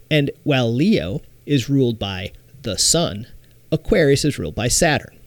And 0.09 0.31
while 0.45 0.73
Leo 0.73 1.21
is 1.45 1.69
ruled 1.69 1.99
by 1.99 2.33
the 2.63 2.79
sun, 2.79 3.27
Aquarius 3.73 4.25
is 4.25 4.39
ruled 4.39 4.55
by 4.55 4.69
Saturn. 4.69 5.19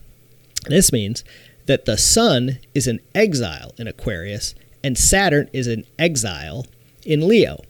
This 0.66 0.90
means 0.90 1.22
that 1.66 1.84
the 1.84 1.98
sun 1.98 2.58
is 2.74 2.86
an 2.86 3.00
exile 3.14 3.74
in 3.76 3.86
Aquarius 3.86 4.54
and 4.82 4.96
Saturn 4.96 5.50
is 5.52 5.66
an 5.66 5.84
exile 5.98 6.66
in 7.04 7.28
Leo. 7.28 7.62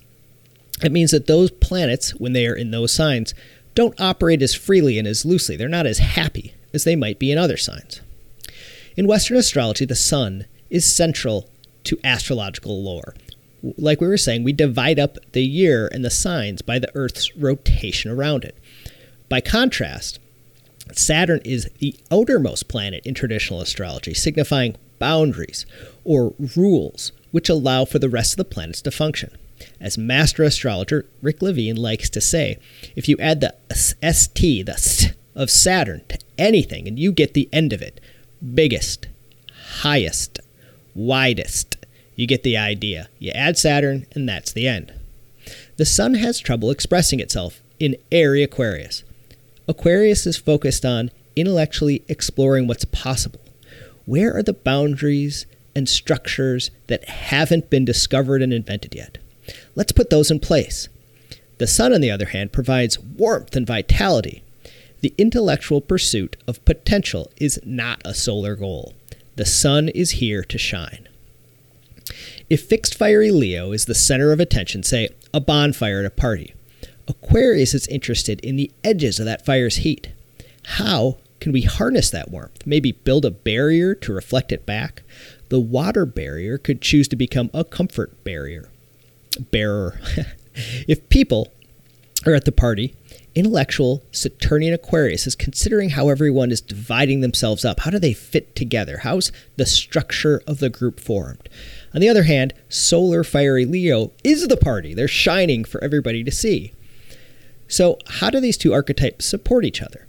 It 0.85 0.92
means 0.92 1.11
that 1.11 1.26
those 1.26 1.50
planets, 1.50 2.14
when 2.14 2.32
they 2.32 2.47
are 2.47 2.54
in 2.54 2.70
those 2.70 2.92
signs, 2.92 3.35
don't 3.75 4.00
operate 4.00 4.40
as 4.40 4.54
freely 4.54 4.99
and 5.00 5.08
as 5.08 5.25
loosely. 5.25 5.56
They're 5.56 5.68
not 5.68 5.87
as 5.87 5.99
happy 5.99 6.54
as 6.73 6.85
they 6.85 6.94
might 6.94 7.18
be 7.18 7.32
in 7.32 7.38
other 7.38 7.56
signs. 7.56 8.00
In 8.98 9.06
Western 9.06 9.36
astrology, 9.36 9.84
the 9.84 9.94
sun 9.94 10.46
is 10.70 10.84
central 10.84 11.48
to 11.84 12.00
astrological 12.02 12.82
lore. 12.82 13.14
Like 13.62 14.00
we 14.00 14.08
were 14.08 14.16
saying, 14.16 14.42
we 14.42 14.52
divide 14.52 14.98
up 14.98 15.18
the 15.30 15.44
year 15.44 15.88
and 15.92 16.04
the 16.04 16.10
signs 16.10 16.62
by 16.62 16.80
the 16.80 16.90
Earth's 16.96 17.36
rotation 17.36 18.10
around 18.10 18.42
it. 18.42 18.56
By 19.28 19.40
contrast, 19.40 20.18
Saturn 20.94 21.40
is 21.44 21.70
the 21.78 21.94
outermost 22.10 22.66
planet 22.66 23.06
in 23.06 23.14
traditional 23.14 23.60
astrology, 23.60 24.14
signifying 24.14 24.74
boundaries 24.98 25.64
or 26.02 26.34
rules 26.56 27.12
which 27.30 27.48
allow 27.48 27.84
for 27.84 28.00
the 28.00 28.08
rest 28.08 28.32
of 28.32 28.38
the 28.38 28.52
planets 28.52 28.82
to 28.82 28.90
function. 28.90 29.30
As 29.80 29.96
master 29.96 30.42
astrologer 30.42 31.06
Rick 31.22 31.40
Levine 31.40 31.76
likes 31.76 32.10
to 32.10 32.20
say, 32.20 32.58
if 32.96 33.08
you 33.08 33.16
add 33.20 33.42
the 33.42 33.54
ST, 33.72 34.66
the 34.66 34.76
ST 34.76 35.14
of 35.36 35.50
Saturn, 35.50 36.02
to 36.08 36.18
anything 36.36 36.88
and 36.88 36.98
you 36.98 37.12
get 37.12 37.34
the 37.34 37.48
end 37.52 37.72
of 37.72 37.80
it 37.80 38.00
biggest, 38.54 39.07
highest, 39.80 40.40
widest. 40.95 41.76
You 42.16 42.26
get 42.26 42.42
the 42.42 42.57
idea. 42.57 43.09
You 43.18 43.30
add 43.33 43.57
Saturn, 43.57 44.07
and 44.12 44.28
that's 44.28 44.52
the 44.52 44.66
end. 44.66 44.92
The 45.76 45.87
sun 45.87 46.14
has 46.14 46.40
trouble 46.40 46.71
expressing 46.71 47.21
itself 47.21 47.62
in 47.78 47.97
airy 48.11 48.42
Aquarius. 48.42 49.04
Aquarius 49.68 50.26
is 50.26 50.37
focused 50.37 50.85
on 50.85 51.11
intellectually 51.37 52.02
exploring 52.09 52.66
what's 52.66 52.85
possible. 52.85 53.40
Where 54.07 54.35
are 54.37 54.42
the 54.42 54.54
boundaries 54.54 55.47
and 55.76 55.88
structures 55.88 56.71
that 56.88 57.09
haven't 57.09 57.71
been 57.71 57.85
discovered 57.85 58.42
and 58.42 58.52
invented 58.52 58.95
yet? 58.95 59.18
Let's 59.75 59.92
put 59.92 60.11
those 60.11 60.30
in 60.30 60.40
place. 60.40 60.88
The 61.59 61.66
sun, 61.66 61.92
on 61.92 62.00
the 62.00 62.11
other 62.11 62.26
hand, 62.26 62.52
provides 62.52 62.99
warmth 62.99 63.54
and 63.54 63.66
vitality. 63.66 64.42
The 65.00 65.14
intellectual 65.16 65.80
pursuit 65.80 66.36
of 66.46 66.64
potential 66.64 67.30
is 67.36 67.60
not 67.64 68.02
a 68.04 68.14
solar 68.14 68.56
goal. 68.56 68.94
The 69.36 69.46
sun 69.46 69.88
is 69.88 70.12
here 70.12 70.42
to 70.44 70.58
shine. 70.58 71.08
If 72.50 72.64
fixed 72.64 72.96
fiery 72.96 73.30
Leo 73.30 73.72
is 73.72 73.84
the 73.84 73.94
center 73.94 74.32
of 74.32 74.40
attention, 74.40 74.82
say 74.82 75.10
a 75.32 75.40
bonfire 75.40 76.00
at 76.00 76.06
a 76.06 76.10
party, 76.10 76.54
Aquarius 77.06 77.74
is 77.74 77.86
interested 77.86 78.40
in 78.40 78.56
the 78.56 78.70
edges 78.82 79.18
of 79.18 79.26
that 79.26 79.44
fire's 79.44 79.76
heat. 79.76 80.08
How 80.64 81.18
can 81.40 81.52
we 81.52 81.62
harness 81.62 82.10
that 82.10 82.30
warmth? 82.30 82.66
Maybe 82.66 82.92
build 82.92 83.24
a 83.24 83.30
barrier 83.30 83.94
to 83.94 84.12
reflect 84.12 84.52
it 84.52 84.66
back? 84.66 85.02
The 85.48 85.60
water 85.60 86.04
barrier 86.04 86.58
could 86.58 86.82
choose 86.82 87.08
to 87.08 87.16
become 87.16 87.50
a 87.54 87.64
comfort 87.64 88.24
barrier. 88.24 88.68
Bearer. 89.50 90.00
if 90.88 91.08
people 91.08 91.52
are 92.26 92.34
at 92.34 92.44
the 92.44 92.52
party, 92.52 92.94
intellectual 93.38 94.02
Saturnian 94.11 94.75
Aquarius 94.75 95.26
is 95.26 95.35
considering 95.35 95.90
how 95.90 96.09
everyone 96.09 96.50
is 96.50 96.61
dividing 96.61 97.21
themselves 97.21 97.64
up. 97.64 97.80
How 97.80 97.90
do 97.90 97.99
they 97.99 98.12
fit 98.12 98.57
together? 98.57 98.99
How's 98.99 99.30
the 99.57 99.66
structure 99.66 100.42
of 100.47 100.59
the 100.59 100.68
group 100.68 100.99
formed? 100.99 101.49
On 101.95 102.00
the 102.00 102.09
other 102.09 102.25
hand, 102.25 102.52
solar 102.68 103.23
fiery 103.23 103.64
Leo 103.64 104.11
is 104.25 104.49
the 104.49 104.57
party. 104.57 104.92
They're 104.92 105.09
shining 105.09 105.64
for 105.64 105.83
everybody 105.83 106.25
to 106.25 106.30
see. 106.33 106.73
So, 107.68 107.99
how 108.07 108.30
do 108.30 108.40
these 108.40 108.57
two 108.57 108.73
archetypes 108.73 109.26
support 109.26 109.64
each 109.64 109.83
other? 109.83 110.07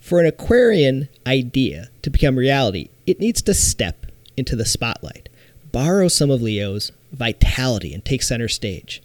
For 0.00 0.20
an 0.20 0.26
Aquarian 0.26 1.08
idea 1.26 1.88
to 2.02 2.10
become 2.10 2.36
reality, 2.36 2.88
it 3.06 3.20
needs 3.20 3.42
to 3.42 3.54
step 3.54 4.06
into 4.36 4.54
the 4.56 4.64
spotlight, 4.64 5.28
borrow 5.72 6.08
some 6.08 6.30
of 6.30 6.40
Leo's 6.40 6.92
vitality, 7.12 7.92
and 7.92 8.04
take 8.04 8.22
center 8.22 8.48
stage. 8.48 9.02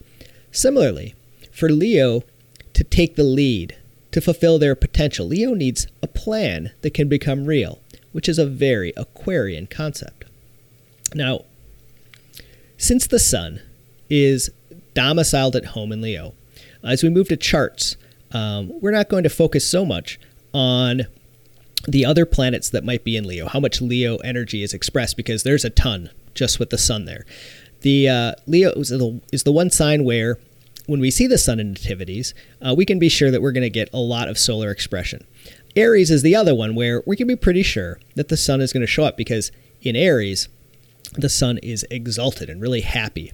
Similarly, 0.52 1.16
for 1.52 1.70
Leo 1.70 2.24
to 2.80 2.86
take 2.86 3.18
the 3.18 3.26
lead, 3.26 3.76
to 4.10 4.22
fulfill 4.22 4.58
their 4.58 4.74
potential, 4.74 5.28
Leo 5.28 5.54
needs 5.54 5.86
a 6.02 6.08
plan 6.08 6.72
that 6.80 6.94
can 6.94 7.10
become 7.10 7.46
real, 7.46 7.82
which 8.14 8.30
is 8.30 8.40
a 8.40 8.46
very 8.46 8.94
Aquarian 8.96 9.68
concept. 9.68 10.24
Now, 11.14 11.44
since 12.78 13.06
the 13.06 13.20
sun 13.20 13.60
is 14.10 14.50
domiciled 14.94 15.58
at 15.58 15.66
home 15.66 15.92
in 15.92 16.00
Leo, 16.00 16.36
as 16.82 17.04
we 17.04 17.10
move 17.10 17.28
to 17.28 17.36
charts, 17.36 17.98
um, 18.32 18.72
we're 18.80 18.92
not 18.92 19.10
going 19.10 19.24
to 19.24 19.30
focus 19.30 19.68
so 19.68 19.84
much 19.84 20.18
on 20.54 21.02
the 21.86 22.06
other 22.06 22.26
planets 22.26 22.70
that 22.70 22.86
might 22.86 23.04
be 23.04 23.18
in 23.18 23.28
Leo, 23.28 23.50
how 23.50 23.60
much 23.60 23.82
Leo 23.82 24.16
energy 24.20 24.64
is 24.64 24.74
expressed, 24.74 25.18
because 25.18 25.44
there's 25.44 25.66
a 25.66 25.70
ton 25.70 26.12
just 26.34 26.60
with 26.60 26.70
the 26.70 26.78
sun 26.78 27.04
there. 27.04 27.26
The 27.82 28.08
uh, 28.08 28.32
Leo 28.48 28.72
is 28.72 28.88
the, 28.88 29.20
is 29.34 29.44
the 29.44 29.52
one 29.52 29.70
sign 29.70 30.06
where 30.06 30.38
when 30.90 31.00
we 31.00 31.12
see 31.12 31.28
the 31.28 31.38
sun 31.38 31.60
in 31.60 31.70
nativities, 31.70 32.34
uh, 32.66 32.74
we 32.76 32.84
can 32.84 32.98
be 32.98 33.10
sure 33.10 33.30
that 33.30 33.44
we're 33.44 33.52
going 33.52 33.62
to 33.62 33.70
get 33.70 33.94
a 33.94 34.00
lot 34.00 34.28
of 34.28 34.40
solar 34.40 34.72
expression. 34.72 35.24
Aries 35.76 36.10
is 36.10 36.24
the 36.24 36.36
other 36.36 36.56
one 36.56 36.74
where 36.74 37.04
we 37.06 37.16
can 37.16 37.28
be 37.28 37.36
pretty 37.36 37.62
sure 37.62 38.00
that 38.16 38.28
the 38.28 38.36
sun 38.36 38.60
is 38.60 38.74
going 38.74 38.82
to 38.82 38.88
show 38.88 39.04
up 39.04 39.16
because 39.16 39.52
in 39.84 39.96
Aries, 39.96 40.50
the 41.14 41.30
sun 41.30 41.60
is 41.60 41.86
exalted 41.92 42.50
and 42.50 42.60
really 42.60 42.82
happy. 42.82 43.32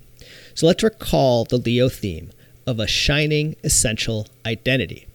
So 0.54 0.68
let's 0.68 0.84
recall 0.84 1.46
the 1.46 1.58
Leo 1.58 1.88
theme 1.88 2.32
of 2.68 2.78
a 2.78 2.88
shining 2.88 3.56
essential 3.64 4.28
identity. 4.46 5.08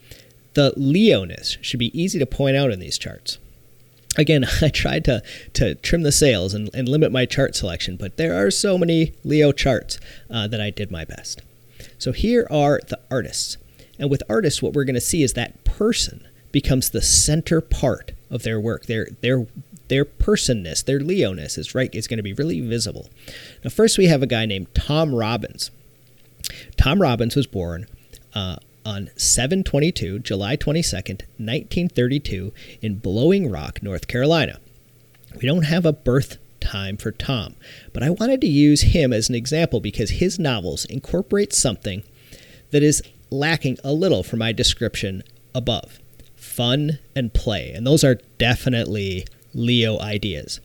The 0.54 0.72
Leoness 0.78 1.58
should 1.60 1.78
be 1.78 2.00
easy 2.00 2.18
to 2.18 2.26
point 2.26 2.56
out 2.56 2.70
in 2.70 2.80
these 2.80 2.96
charts. 2.96 3.36
Again, 4.16 4.46
I 4.62 4.70
tried 4.70 5.04
to, 5.04 5.22
to 5.54 5.74
trim 5.74 6.02
the 6.02 6.10
sails 6.10 6.54
and, 6.54 6.70
and 6.72 6.88
limit 6.88 7.12
my 7.12 7.26
chart 7.26 7.54
selection, 7.54 7.96
but 7.96 8.16
there 8.16 8.34
are 8.34 8.50
so 8.50 8.78
many 8.78 9.12
Leo 9.24 9.52
charts 9.52 10.00
uh, 10.30 10.48
that 10.48 10.60
I 10.60 10.70
did 10.70 10.90
my 10.90 11.04
best. 11.04 11.42
So 12.00 12.12
here 12.12 12.46
are 12.50 12.80
the 12.88 12.98
artists. 13.10 13.58
And 13.98 14.10
with 14.10 14.22
artists, 14.28 14.62
what 14.62 14.72
we're 14.72 14.84
going 14.84 14.94
to 14.94 15.00
see 15.02 15.22
is 15.22 15.34
that 15.34 15.62
person 15.64 16.26
becomes 16.50 16.90
the 16.90 17.02
center 17.02 17.60
part 17.60 18.12
of 18.30 18.42
their 18.42 18.58
work. 18.58 18.86
Their, 18.86 19.08
their, 19.20 19.46
their 19.88 20.06
personness, 20.06 20.82
their 20.82 20.98
Leoness 20.98 21.58
is 21.58 21.74
right 21.74 21.94
is 21.94 22.08
going 22.08 22.16
to 22.16 22.22
be 22.22 22.32
really 22.32 22.62
visible. 22.62 23.10
Now, 23.62 23.68
first 23.68 23.98
we 23.98 24.06
have 24.06 24.22
a 24.22 24.26
guy 24.26 24.46
named 24.46 24.74
Tom 24.74 25.14
Robbins. 25.14 25.70
Tom 26.78 27.02
Robbins 27.02 27.36
was 27.36 27.46
born 27.46 27.86
uh, 28.34 28.56
on 28.86 29.10
722, 29.16 30.20
July 30.20 30.56
22nd, 30.56 31.20
1932, 31.36 32.52
in 32.80 32.96
Blowing 32.96 33.50
Rock, 33.50 33.82
North 33.82 34.08
Carolina. 34.08 34.58
We 35.34 35.46
don't 35.46 35.64
have 35.64 35.84
a 35.84 35.92
birth 35.92 36.38
time 36.60 36.96
for 36.96 37.12
Tom, 37.12 37.54
but 37.92 38.02
I 38.02 38.10
wanted 38.10 38.40
to 38.42 38.46
use 38.46 38.82
him 38.82 39.12
as 39.12 39.28
an 39.28 39.34
example 39.34 39.80
because 39.80 40.10
his 40.10 40.38
novels 40.38 40.84
incorporate 40.86 41.52
something 41.52 42.02
that 42.70 42.82
is 42.82 43.02
lacking 43.30 43.78
a 43.82 43.92
little 43.92 44.22
from 44.22 44.40
my 44.40 44.52
description 44.52 45.22
above 45.54 46.00
fun 46.40 46.98
and 47.14 47.32
play, 47.32 47.70
and 47.72 47.86
those 47.86 48.02
are 48.02 48.18
definitely 48.38 49.26
Leo 49.54 49.98
ideas. 50.00 50.60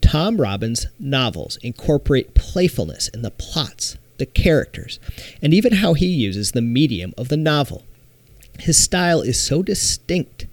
Tom 0.00 0.40
Robbins' 0.40 0.86
novels 0.98 1.56
incorporate 1.62 2.34
playfulness 2.34 3.08
in 3.08 3.22
the 3.22 3.30
plots, 3.30 3.96
the 4.18 4.26
characters, 4.26 4.98
and 5.40 5.54
even 5.54 5.74
how 5.74 5.94
he 5.94 6.06
uses 6.06 6.52
the 6.52 6.60
medium 6.60 7.14
of 7.16 7.28
the 7.28 7.36
novel. 7.36 7.82
His 8.58 8.82
style 8.82 9.22
is 9.22 9.40
so 9.40 9.62
distinct 9.62 10.46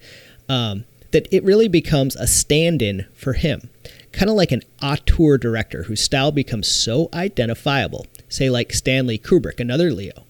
um, 0.47 0.85
that 1.11 1.27
it 1.31 1.43
really 1.43 1.67
becomes 1.67 2.15
a 2.15 2.27
stand 2.27 2.81
in 2.81 3.05
for 3.13 3.33
him, 3.33 3.69
kind 4.11 4.29
of 4.29 4.35
like 4.35 4.51
an 4.51 4.63
auteur 4.81 5.37
director 5.37 5.83
whose 5.83 6.01
style 6.01 6.31
becomes 6.31 6.67
so 6.67 7.09
identifiable, 7.13 8.05
say, 8.27 8.49
like 8.49 8.73
Stanley 8.73 9.17
Kubrick, 9.17 9.59
another 9.59 9.91
Leo. 9.91 10.25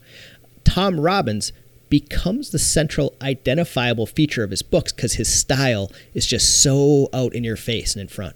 Tom 0.64 1.00
Robbins 1.00 1.52
becomes 1.90 2.52
the 2.52 2.60
central 2.60 3.16
identifiable 3.22 4.06
feature 4.06 4.44
of 4.44 4.52
his 4.52 4.62
books 4.62 4.92
because 4.92 5.14
his 5.14 5.34
style 5.34 5.92
is 6.14 6.26
just 6.26 6.62
so 6.62 7.10
out 7.14 7.34
in 7.34 7.44
your 7.44 7.56
face 7.56 7.94
and 7.94 8.02
in 8.02 8.08
front. 8.08 8.36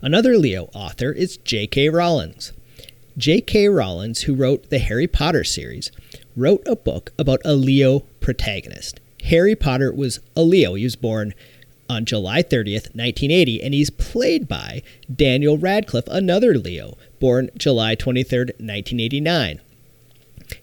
Another 0.00 0.38
Leo 0.38 0.70
author 0.72 1.12
is 1.12 1.36
J.K. 1.38 1.88
Rowling's. 1.88 2.52
J.K. 3.16 3.68
Rowling, 3.68 4.14
who 4.24 4.34
wrote 4.34 4.70
the 4.70 4.78
Harry 4.78 5.08
Potter 5.08 5.42
series, 5.42 5.90
wrote 6.36 6.62
a 6.66 6.76
book 6.76 7.12
about 7.18 7.40
a 7.44 7.54
Leo 7.54 8.00
protagonist. 8.20 9.00
Harry 9.24 9.56
Potter 9.56 9.92
was 9.92 10.20
a 10.36 10.42
Leo. 10.42 10.74
He 10.74 10.84
was 10.84 10.94
born 10.96 11.34
on 11.88 12.04
July 12.04 12.42
30th, 12.42 12.94
1980, 12.94 13.62
and 13.62 13.74
he's 13.74 13.90
played 13.90 14.46
by 14.46 14.82
Daniel 15.14 15.58
Radcliffe, 15.58 16.08
another 16.08 16.56
Leo, 16.58 16.96
born 17.20 17.50
July 17.56 17.96
23rd, 17.96 18.50
1989. 18.58 19.60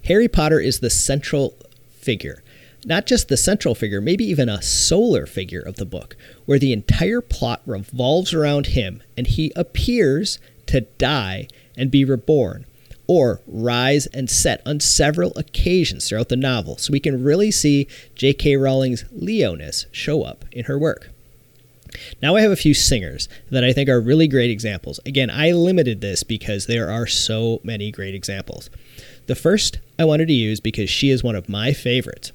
Harry 0.05 0.27
Potter 0.27 0.59
is 0.59 0.79
the 0.79 0.89
central 0.89 1.55
figure. 1.91 2.43
Not 2.85 3.07
just 3.07 3.29
the 3.29 3.37
central 3.37 3.73
figure, 3.73 3.99
maybe 3.99 4.25
even 4.25 4.47
a 4.47 4.61
solar 4.61 5.25
figure 5.25 5.61
of 5.61 5.77
the 5.77 5.85
book, 5.85 6.15
where 6.45 6.59
the 6.59 6.73
entire 6.73 7.21
plot 7.21 7.61
revolves 7.65 8.33
around 8.33 8.67
him 8.67 9.01
and 9.17 9.25
he 9.25 9.51
appears 9.55 10.37
to 10.67 10.81
die 10.81 11.47
and 11.75 11.89
be 11.89 12.05
reborn, 12.05 12.65
or 13.07 13.41
rise 13.47 14.05
and 14.07 14.29
set 14.29 14.61
on 14.65 14.79
several 14.79 15.31
occasions 15.35 16.07
throughout 16.07 16.29
the 16.29 16.35
novel, 16.35 16.77
so 16.77 16.91
we 16.91 16.99
can 16.99 17.23
really 17.23 17.51
see 17.51 17.87
J.K. 18.15 18.55
Rowling's 18.55 19.05
Leoness 19.11 19.87
show 19.91 20.23
up 20.23 20.45
in 20.51 20.65
her 20.65 20.77
work. 20.77 21.09
Now 22.21 22.35
I 22.35 22.41
have 22.41 22.51
a 22.51 22.55
few 22.55 22.73
singers 22.73 23.27
that 23.49 23.63
I 23.63 23.73
think 23.73 23.89
are 23.89 24.01
really 24.01 24.27
great 24.27 24.51
examples. 24.51 24.99
Again, 25.05 25.29
I 25.29 25.51
limited 25.51 26.01
this 26.01 26.23
because 26.23 26.65
there 26.65 26.89
are 26.89 27.07
so 27.07 27.61
many 27.63 27.91
great 27.91 28.15
examples. 28.15 28.69
The 29.27 29.35
first 29.35 29.79
I 29.97 30.05
wanted 30.05 30.27
to 30.27 30.33
use 30.33 30.59
because 30.59 30.89
she 30.89 31.09
is 31.09 31.23
one 31.23 31.35
of 31.35 31.49
my 31.49 31.73
favorites 31.73 32.31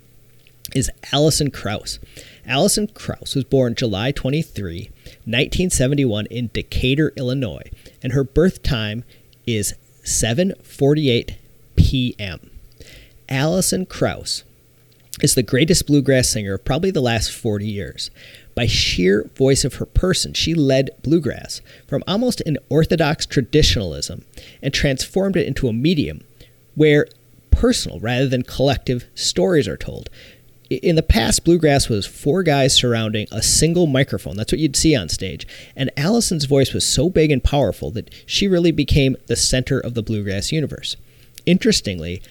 is 0.74 0.90
Alison 1.12 1.50
Krauss. 1.50 1.98
Alison 2.46 2.88
Krauss 2.88 3.34
was 3.34 3.44
born 3.44 3.74
July 3.74 4.12
23, 4.12 4.90
1971 5.24 6.26
in 6.26 6.50
Decatur, 6.52 7.12
Illinois, 7.16 7.70
and 8.02 8.12
her 8.12 8.24
birth 8.24 8.62
time 8.62 9.04
is 9.46 9.74
7:48 10.04 11.36
p.m. 11.76 12.50
Alison 13.28 13.86
Krauss 13.86 14.44
is 15.22 15.34
the 15.34 15.42
greatest 15.42 15.86
bluegrass 15.86 16.28
singer 16.30 16.54
of 16.54 16.64
probably 16.64 16.90
the 16.90 17.00
last 17.00 17.30
40 17.30 17.66
years. 17.66 18.10
By 18.54 18.66
sheer 18.66 19.30
voice 19.36 19.64
of 19.64 19.74
her 19.74 19.86
person, 19.86 20.34
she 20.34 20.54
led 20.54 20.90
bluegrass 21.02 21.60
from 21.86 22.04
almost 22.06 22.40
an 22.42 22.58
orthodox 22.68 23.26
traditionalism 23.26 24.24
and 24.62 24.74
transformed 24.74 25.36
it 25.36 25.46
into 25.46 25.68
a 25.68 25.72
medium 25.72 26.22
where 26.74 27.06
personal 27.50 28.00
rather 28.00 28.26
than 28.28 28.42
collective 28.42 29.04
stories 29.14 29.68
are 29.68 29.76
told. 29.76 30.08
In 30.70 30.94
the 30.94 31.02
past, 31.02 31.44
bluegrass 31.44 31.88
was 31.88 32.06
four 32.06 32.44
guys 32.44 32.74
surrounding 32.74 33.26
a 33.32 33.42
single 33.42 33.88
microphone. 33.88 34.36
That's 34.36 34.52
what 34.52 34.60
you'd 34.60 34.76
see 34.76 34.94
on 34.94 35.08
stage. 35.08 35.44
And 35.74 35.90
Alison's 35.96 36.44
voice 36.44 36.72
was 36.72 36.86
so 36.86 37.10
big 37.10 37.32
and 37.32 37.42
powerful 37.42 37.90
that 37.90 38.14
she 38.24 38.46
really 38.46 38.70
became 38.70 39.16
the 39.26 39.34
center 39.34 39.80
of 39.80 39.94
the 39.94 40.02
bluegrass 40.02 40.52
universe. 40.52 40.96
Interestingly, 41.44 42.22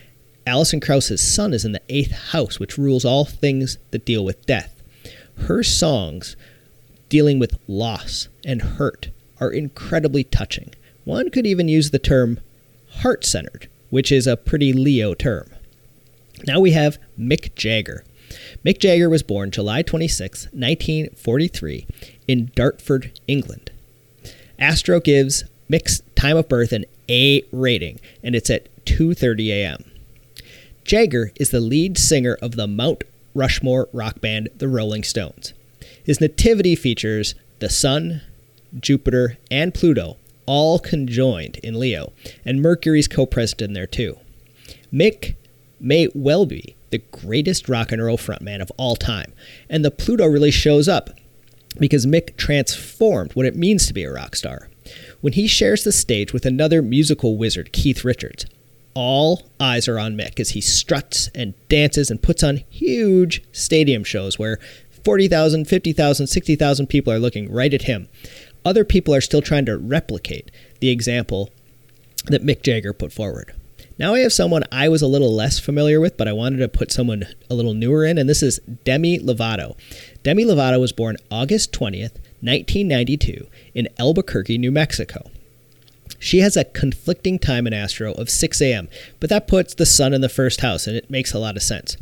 Alison 0.47 0.79
Krauss's 0.79 1.21
sun 1.21 1.53
is 1.53 1.65
in 1.65 1.73
the 1.73 1.81
eighth 1.89 2.11
house, 2.31 2.59
which 2.59 2.77
rules 2.77 3.03
all 3.03 3.25
things 3.25 3.77
that 3.91 4.05
deal 4.05 4.23
with 4.23 4.45
death. 4.45 4.78
Her 5.41 5.63
songs 5.63 6.35
dealing 7.09 7.39
with 7.39 7.59
loss 7.67 8.29
and 8.45 8.61
hurt 8.61 9.09
are 9.39 9.51
incredibly 9.51 10.23
touching. 10.23 10.73
One 11.05 11.29
could 11.29 11.47
even 11.47 11.67
use 11.67 11.89
the 11.89 11.99
term 11.99 12.39
heart 12.89 13.25
centered, 13.25 13.67
which 13.89 14.11
is 14.11 14.27
a 14.27 14.37
pretty 14.37 14.73
Leo 14.73 15.13
term. 15.13 15.49
Now 16.45 16.59
we 16.59 16.71
have 16.71 16.99
Mick 17.19 17.55
Jagger. 17.55 18.03
Mick 18.63 18.79
Jagger 18.79 19.09
was 19.09 19.23
born 19.23 19.51
July 19.51 19.81
26, 19.81 20.45
1943, 20.51 21.87
in 22.27 22.51
Dartford, 22.55 23.19
England. 23.27 23.71
Astro 24.59 24.99
gives 24.99 25.45
Mick's 25.69 26.01
time 26.15 26.37
of 26.37 26.47
birth 26.47 26.71
an 26.71 26.85
A 27.09 27.43
rating, 27.51 27.99
and 28.23 28.35
it's 28.35 28.49
at 28.49 28.67
2:30 28.85 29.49
a.m. 29.49 29.91
Jagger 30.83 31.31
is 31.35 31.49
the 31.49 31.59
lead 31.59 31.97
singer 31.97 32.37
of 32.41 32.55
the 32.55 32.67
Mount 32.67 33.03
Rushmore 33.39 33.87
rock 33.93 34.19
band 34.19 34.49
The 34.57 34.67
Rolling 34.67 35.03
Stones. 35.03 35.53
His 36.03 36.19
nativity 36.19 36.75
features 36.75 37.35
the 37.59 37.69
Sun, 37.69 38.21
Jupiter, 38.77 39.37
and 39.49 39.73
Pluto, 39.73 40.17
all 40.45 40.77
conjoined 40.77 41.55
in 41.57 41.79
Leo, 41.79 42.11
and 42.43 42.61
Mercury's 42.61 43.07
co 43.07 43.25
present 43.25 43.61
in 43.61 43.71
there 43.71 43.87
too. 43.87 44.17
Mick 44.91 45.35
may 45.79 46.09
well 46.13 46.45
be 46.45 46.75
the 46.89 46.97
greatest 46.97 47.69
rock 47.69 47.93
and 47.93 48.03
roll 48.03 48.17
frontman 48.17 48.61
of 48.61 48.73
all 48.75 48.97
time, 48.97 49.31
and 49.69 49.85
the 49.85 49.91
Pluto 49.91 50.25
really 50.25 50.51
shows 50.51 50.89
up 50.89 51.09
because 51.79 52.05
Mick 52.05 52.35
transformed 52.35 53.31
what 53.35 53.45
it 53.45 53.55
means 53.55 53.87
to 53.87 53.93
be 53.93 54.03
a 54.03 54.11
rock 54.11 54.35
star. 54.35 54.67
When 55.21 55.33
he 55.33 55.47
shares 55.47 55.85
the 55.85 55.93
stage 55.93 56.33
with 56.33 56.45
another 56.45 56.81
musical 56.81 57.37
wizard, 57.37 57.71
Keith 57.71 58.03
Richards, 58.03 58.45
all 58.99 59.43
eyes 59.61 59.87
are 59.87 59.97
on 59.97 60.17
Mick 60.17 60.41
as 60.41 60.49
he 60.49 60.59
struts 60.59 61.29
and 61.33 61.53
dances 61.69 62.11
and 62.11 62.21
puts 62.21 62.43
on 62.43 62.57
huge 62.69 63.41
stadium 63.53 64.03
shows 64.03 64.37
where 64.37 64.59
40,000, 65.05 65.63
50,000, 65.63 66.27
60,000 66.27 66.87
people 66.87 67.13
are 67.13 67.17
looking 67.17 67.49
right 67.49 67.73
at 67.73 67.83
him. 67.83 68.09
Other 68.65 68.83
people 68.83 69.15
are 69.15 69.21
still 69.21 69.41
trying 69.41 69.65
to 69.67 69.77
replicate 69.77 70.51
the 70.81 70.89
example 70.89 71.49
that 72.25 72.43
Mick 72.43 72.61
Jagger 72.61 72.91
put 72.91 73.13
forward. 73.13 73.53
Now 73.97 74.15
I 74.15 74.19
have 74.19 74.33
someone 74.33 74.65
I 74.69 74.89
was 74.89 75.01
a 75.01 75.07
little 75.07 75.33
less 75.33 75.59
familiar 75.59 76.01
with, 76.01 76.17
but 76.17 76.27
I 76.27 76.33
wanted 76.33 76.57
to 76.57 76.67
put 76.67 76.91
someone 76.91 77.23
a 77.49 77.55
little 77.55 77.73
newer 77.73 78.03
in, 78.03 78.17
and 78.17 78.27
this 78.27 78.43
is 78.43 78.59
Demi 78.83 79.17
Lovato. 79.17 79.77
Demi 80.23 80.43
Lovato 80.43 80.77
was 80.77 80.91
born 80.91 81.15
August 81.31 81.71
20th, 81.71 82.19
1992, 82.41 83.47
in 83.73 83.87
Albuquerque, 83.97 84.57
New 84.57 84.71
Mexico. 84.71 85.31
She 86.19 86.39
has 86.39 86.57
a 86.57 86.65
conflicting 86.65 87.39
time 87.39 87.65
in 87.65 87.73
Astro 87.73 88.11
of 88.13 88.29
6 88.29 88.61
a.m., 88.61 88.89
but 89.19 89.29
that 89.29 89.47
puts 89.47 89.73
the 89.73 89.85
sun 89.85 90.13
in 90.13 90.21
the 90.21 90.29
first 90.29 90.61
house, 90.61 90.85
and 90.85 90.95
it 90.95 91.09
makes 91.09 91.33
a 91.33 91.39
lot 91.39 91.55
of 91.55 91.63
sense. 91.63 91.97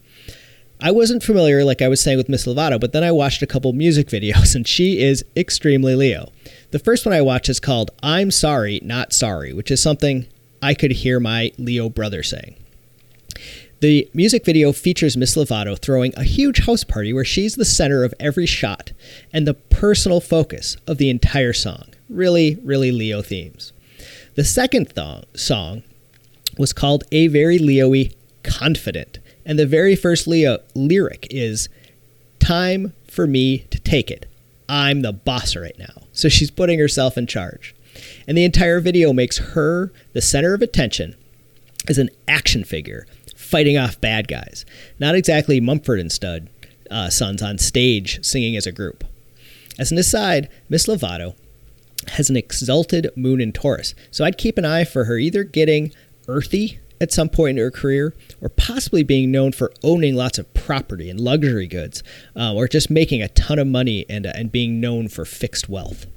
I 0.81 0.91
wasn't 0.91 1.23
familiar, 1.23 1.63
like 1.63 1.81
I 1.81 1.87
was 1.87 2.01
saying 2.01 2.17
with 2.17 2.29
Miss 2.29 2.45
Lovato, 2.45 2.79
but 2.79 2.93
then 2.93 3.03
I 3.03 3.11
watched 3.11 3.41
a 3.41 3.47
couple 3.47 3.73
music 3.73 4.07
videos, 4.09 4.55
and 4.55 4.67
she 4.67 4.99
is 4.99 5.23
extremely 5.35 5.95
Leo. 5.95 6.31
The 6.71 6.79
first 6.79 7.05
one 7.05 7.13
I 7.13 7.21
watched 7.21 7.49
is 7.49 7.59
called 7.59 7.91
I'm 8.03 8.31
Sorry, 8.31 8.79
Not 8.83 9.13
Sorry, 9.13 9.53
which 9.53 9.71
is 9.71 9.81
something 9.81 10.27
I 10.61 10.73
could 10.73 10.91
hear 10.91 11.19
my 11.19 11.51
Leo 11.57 11.89
brother 11.89 12.23
saying. 12.23 12.55
The 13.79 14.09
music 14.11 14.43
video 14.43 14.71
features 14.71 15.15
Miss 15.15 15.35
Lovato 15.35 15.77
throwing 15.77 16.11
a 16.17 16.23
huge 16.23 16.65
house 16.65 16.83
party 16.83 17.13
where 17.13 17.23
she's 17.23 17.55
the 17.55 17.65
center 17.65 18.03
of 18.03 18.13
every 18.19 18.47
shot 18.47 18.91
and 19.31 19.47
the 19.47 19.53
personal 19.53 20.19
focus 20.19 20.77
of 20.87 20.97
the 20.97 21.11
entire 21.11 21.53
song. 21.53 21.85
Really, 22.09 22.55
really 22.63 22.91
Leo 22.91 23.21
themes. 23.21 23.73
The 24.37 24.45
second 24.45 24.93
th- 24.95 25.25
song 25.33 25.81
was 26.59 26.71
called 26.71 27.05
A 27.11 27.25
Very 27.25 27.57
Leo 27.57 27.89
y 27.89 28.11
Confident, 28.43 29.17
and 29.43 29.57
the 29.57 29.65
very 29.65 29.95
first 29.95 30.27
Leo 30.27 30.59
lyric 30.75 31.25
is 31.31 31.69
Time 32.37 32.93
for 33.07 33.25
me 33.25 33.65
to 33.71 33.79
take 33.79 34.11
it. 34.11 34.27
I'm 34.69 35.01
the 35.01 35.11
boss 35.11 35.55
right 35.55 35.77
now. 35.79 36.03
So 36.13 36.29
she's 36.29 36.51
putting 36.51 36.77
herself 36.77 37.17
in 37.17 37.25
charge. 37.25 37.73
And 38.27 38.37
the 38.37 38.45
entire 38.45 38.79
video 38.79 39.11
makes 39.11 39.39
her 39.39 39.91
the 40.13 40.21
center 40.21 40.53
of 40.53 40.61
attention 40.61 41.15
as 41.89 41.97
an 41.97 42.11
action 42.27 42.63
figure 42.63 43.07
fighting 43.35 43.75
off 43.75 43.99
bad 43.99 44.27
guys. 44.27 44.67
Not 44.99 45.15
exactly 45.15 45.59
Mumford 45.59 45.99
and 45.99 46.11
Stud 46.11 46.47
uh, 46.91 47.09
sons 47.09 47.41
on 47.41 47.57
stage 47.57 48.23
singing 48.23 48.55
as 48.55 48.67
a 48.67 48.71
group. 48.71 49.03
As 49.79 49.91
an 49.91 49.97
aside, 49.97 50.47
Miss 50.69 50.85
Lovato 50.85 51.33
has 52.11 52.29
an 52.29 52.37
exalted 52.37 53.09
moon 53.15 53.41
in 53.41 53.51
Taurus, 53.51 53.93
so 54.11 54.25
I'd 54.25 54.37
keep 54.37 54.57
an 54.57 54.65
eye 54.65 54.83
for 54.83 55.05
her 55.05 55.17
either 55.17 55.43
getting 55.43 55.91
earthy 56.27 56.79
at 56.99 57.13
some 57.13 57.29
point 57.29 57.57
in 57.57 57.63
her 57.63 57.71
career 57.71 58.13
or 58.41 58.49
possibly 58.49 59.03
being 59.03 59.31
known 59.31 59.51
for 59.51 59.71
owning 59.83 60.15
lots 60.15 60.37
of 60.37 60.51
property 60.53 61.09
and 61.09 61.19
luxury 61.19 61.67
goods 61.67 62.03
uh, 62.35 62.53
or 62.53 62.67
just 62.67 62.89
making 62.89 63.21
a 63.21 63.27
ton 63.29 63.59
of 63.59 63.67
money 63.67 64.05
and, 64.09 64.25
uh, 64.25 64.33
and 64.35 64.51
being 64.51 64.79
known 64.79 65.07
for 65.07 65.25
fixed 65.25 65.69
wealth. 65.69 66.07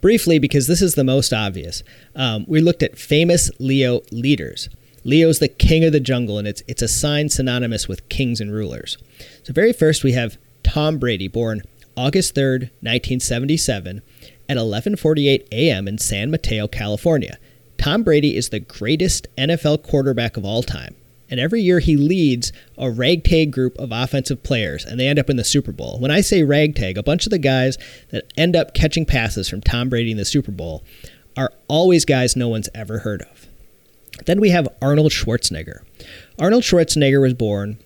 Briefly, 0.00 0.38
because 0.38 0.66
this 0.66 0.80
is 0.80 0.94
the 0.94 1.04
most 1.04 1.32
obvious, 1.32 1.82
um, 2.14 2.44
we 2.48 2.60
looked 2.60 2.82
at 2.82 2.98
famous 2.98 3.50
Leo 3.58 4.00
leaders. 4.10 4.68
Leo's 5.04 5.38
the 5.38 5.48
king 5.48 5.84
of 5.84 5.92
the 5.92 6.00
jungle, 6.00 6.38
and 6.38 6.46
it's, 6.46 6.62
it's 6.68 6.82
a 6.82 6.88
sign 6.88 7.28
synonymous 7.28 7.88
with 7.88 8.08
kings 8.08 8.40
and 8.40 8.52
rulers. 8.52 8.98
So, 9.42 9.52
very 9.52 9.72
first, 9.72 10.04
we 10.04 10.12
have 10.12 10.38
Tom 10.62 10.98
Brady, 10.98 11.28
born 11.28 11.62
August 11.96 12.34
3rd, 12.34 12.70
1977, 12.80 14.02
at 14.48 14.56
11:48 14.56 15.46
a.m. 15.52 15.88
in 15.88 15.98
San 15.98 16.30
Mateo, 16.30 16.66
California. 16.66 17.38
Tom 17.76 18.02
Brady 18.02 18.36
is 18.36 18.48
the 18.48 18.60
greatest 18.60 19.28
NFL 19.36 19.82
quarterback 19.82 20.36
of 20.36 20.44
all 20.44 20.62
time. 20.62 20.94
And 21.30 21.38
every 21.38 21.60
year 21.60 21.78
he 21.78 21.96
leads 21.96 22.52
a 22.78 22.90
ragtag 22.90 23.50
group 23.52 23.78
of 23.78 23.92
offensive 23.92 24.42
players, 24.42 24.84
and 24.84 24.98
they 24.98 25.06
end 25.06 25.18
up 25.18 25.28
in 25.28 25.36
the 25.36 25.44
Super 25.44 25.72
Bowl. 25.72 25.98
When 26.00 26.10
I 26.10 26.22
say 26.22 26.42
ragtag, 26.42 26.96
a 26.96 27.02
bunch 27.02 27.26
of 27.26 27.30
the 27.30 27.38
guys 27.38 27.76
that 28.10 28.32
end 28.36 28.56
up 28.56 28.72
catching 28.72 29.04
passes 29.04 29.48
from 29.48 29.60
Tom 29.60 29.90
Brady 29.90 30.10
in 30.10 30.16
the 30.16 30.24
Super 30.24 30.50
Bowl 30.50 30.82
are 31.36 31.52
always 31.68 32.04
guys 32.04 32.34
no 32.34 32.48
one's 32.48 32.70
ever 32.74 33.00
heard 33.00 33.22
of. 33.22 33.46
Then 34.24 34.40
we 34.40 34.50
have 34.50 34.68
Arnold 34.80 35.12
Schwarzenegger. 35.12 35.82
Arnold 36.38 36.64
Schwarzenegger 36.64 37.20
was 37.20 37.34
born 37.34 37.78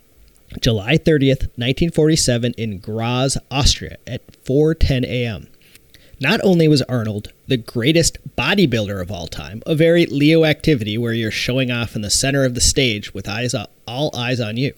July 0.61 0.97
30th, 0.97 1.49
1947, 1.57 2.55
in 2.57 2.79
Graz, 2.79 3.37
Austria, 3.51 3.97
at 4.07 4.27
4:10 4.45 5.05
a.m. 5.05 5.49
Not 6.23 6.41
only 6.45 6.69
was 6.69 6.83
Arnold 6.83 7.33
the 7.49 7.57
greatest 7.57 8.17
bodybuilder 8.37 9.03
of 9.03 9.11
all 9.11 9.27
time, 9.27 9.61
a 9.67 9.75
very 9.75 10.07
Leo 10.07 10.45
activity 10.45 10.97
where 10.97 11.13
you're 11.13 11.33
showing 11.33 11.73
off 11.73 11.97
in 11.97 12.03
the 12.03 12.11
center 12.11 12.45
of 12.45 12.55
the 12.55 12.61
stage 12.61 13.13
with 13.13 13.29
eyes 13.29 13.57
all 13.89 14.17
eyes 14.17 14.39
on 14.39 14.57
you, 14.57 14.73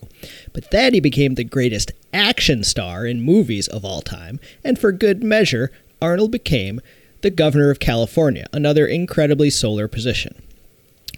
but 0.54 0.70
then 0.70 0.94
he 0.94 1.00
became 1.00 1.34
the 1.34 1.44
greatest 1.44 1.92
action 2.14 2.64
star 2.64 3.04
in 3.04 3.20
movies 3.20 3.68
of 3.68 3.84
all 3.84 4.00
time, 4.00 4.40
and 4.64 4.78
for 4.78 4.90
good 4.90 5.22
measure, 5.22 5.70
Arnold 6.00 6.30
became 6.30 6.80
the 7.20 7.28
governor 7.28 7.68
of 7.68 7.78
California, 7.78 8.46
another 8.54 8.86
incredibly 8.86 9.50
solar 9.50 9.86
position. 9.86 10.40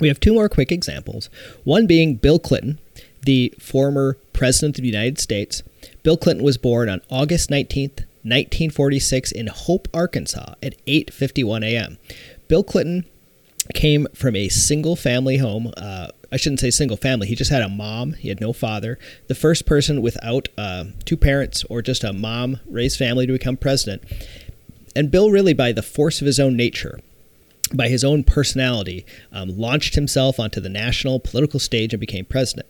We 0.00 0.08
have 0.08 0.18
two 0.18 0.34
more 0.34 0.48
quick 0.48 0.72
examples, 0.72 1.30
one 1.62 1.86
being 1.86 2.16
Bill 2.16 2.40
Clinton, 2.40 2.80
the 3.22 3.54
former 3.60 4.16
president 4.32 4.76
of 4.76 4.82
the 4.82 4.88
United 4.88 5.20
States. 5.20 5.62
Bill 6.02 6.16
Clinton 6.16 6.44
was 6.44 6.58
born 6.58 6.88
on 6.88 7.00
August 7.10 7.48
19th, 7.48 8.05
1946 8.26 9.32
in 9.32 9.46
Hope, 9.46 9.88
Arkansas 9.94 10.54
at 10.62 10.74
8:51 10.86 11.64
a.m. 11.64 11.98
Bill 12.48 12.64
Clinton 12.64 13.04
came 13.74 14.06
from 14.14 14.36
a 14.36 14.48
single 14.48 14.96
family 14.96 15.38
home. 15.38 15.72
Uh, 15.76 16.08
I 16.30 16.36
shouldn't 16.36 16.60
say 16.60 16.70
single 16.70 16.96
family. 16.96 17.28
He 17.28 17.34
just 17.34 17.50
had 17.50 17.62
a 17.62 17.68
mom. 17.68 18.14
He 18.14 18.28
had 18.28 18.40
no 18.40 18.52
father. 18.52 18.98
The 19.28 19.34
first 19.34 19.66
person 19.66 20.02
without 20.02 20.48
uh, 20.58 20.86
two 21.04 21.16
parents 21.16 21.64
or 21.70 21.82
just 21.82 22.04
a 22.04 22.12
mom 22.12 22.60
raised 22.66 22.98
family 22.98 23.26
to 23.26 23.32
become 23.32 23.56
president. 23.56 24.02
And 24.94 25.10
Bill, 25.10 25.30
really, 25.30 25.54
by 25.54 25.72
the 25.72 25.82
force 25.82 26.20
of 26.20 26.26
his 26.26 26.40
own 26.40 26.56
nature, 26.56 27.00
by 27.72 27.88
his 27.88 28.02
own 28.02 28.24
personality, 28.24 29.04
um, 29.32 29.56
launched 29.56 29.94
himself 29.94 30.40
onto 30.40 30.60
the 30.60 30.68
national 30.68 31.20
political 31.20 31.60
stage 31.60 31.92
and 31.92 32.00
became 32.00 32.24
president. 32.24 32.66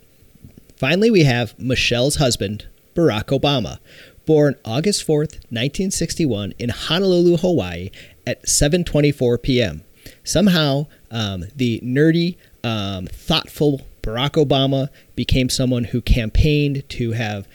Finally, 0.76 1.10
we 1.10 1.24
have 1.24 1.58
Michelle's 1.58 2.16
husband, 2.16 2.66
Barack 2.94 3.26
Obama, 3.38 3.78
born 4.26 4.56
August 4.64 5.06
4th, 5.06 5.40
1961 5.50 6.52
in 6.58 6.68
Honolulu, 6.68 7.38
Hawaii 7.38 7.90
at 8.26 8.42
7:24 8.44 9.40
p.m. 9.42 9.82
Somehow, 10.24 10.86
um, 11.10 11.44
the 11.54 11.80
nerdy, 11.82 12.36
um, 12.62 13.06
thoughtful 13.06 13.82
Barack 14.02 14.32
Obama 14.32 14.88
became 15.14 15.48
someone 15.48 15.84
who 15.84 16.00
campaigned 16.00 16.88
to 16.90 17.12
have 17.12 17.46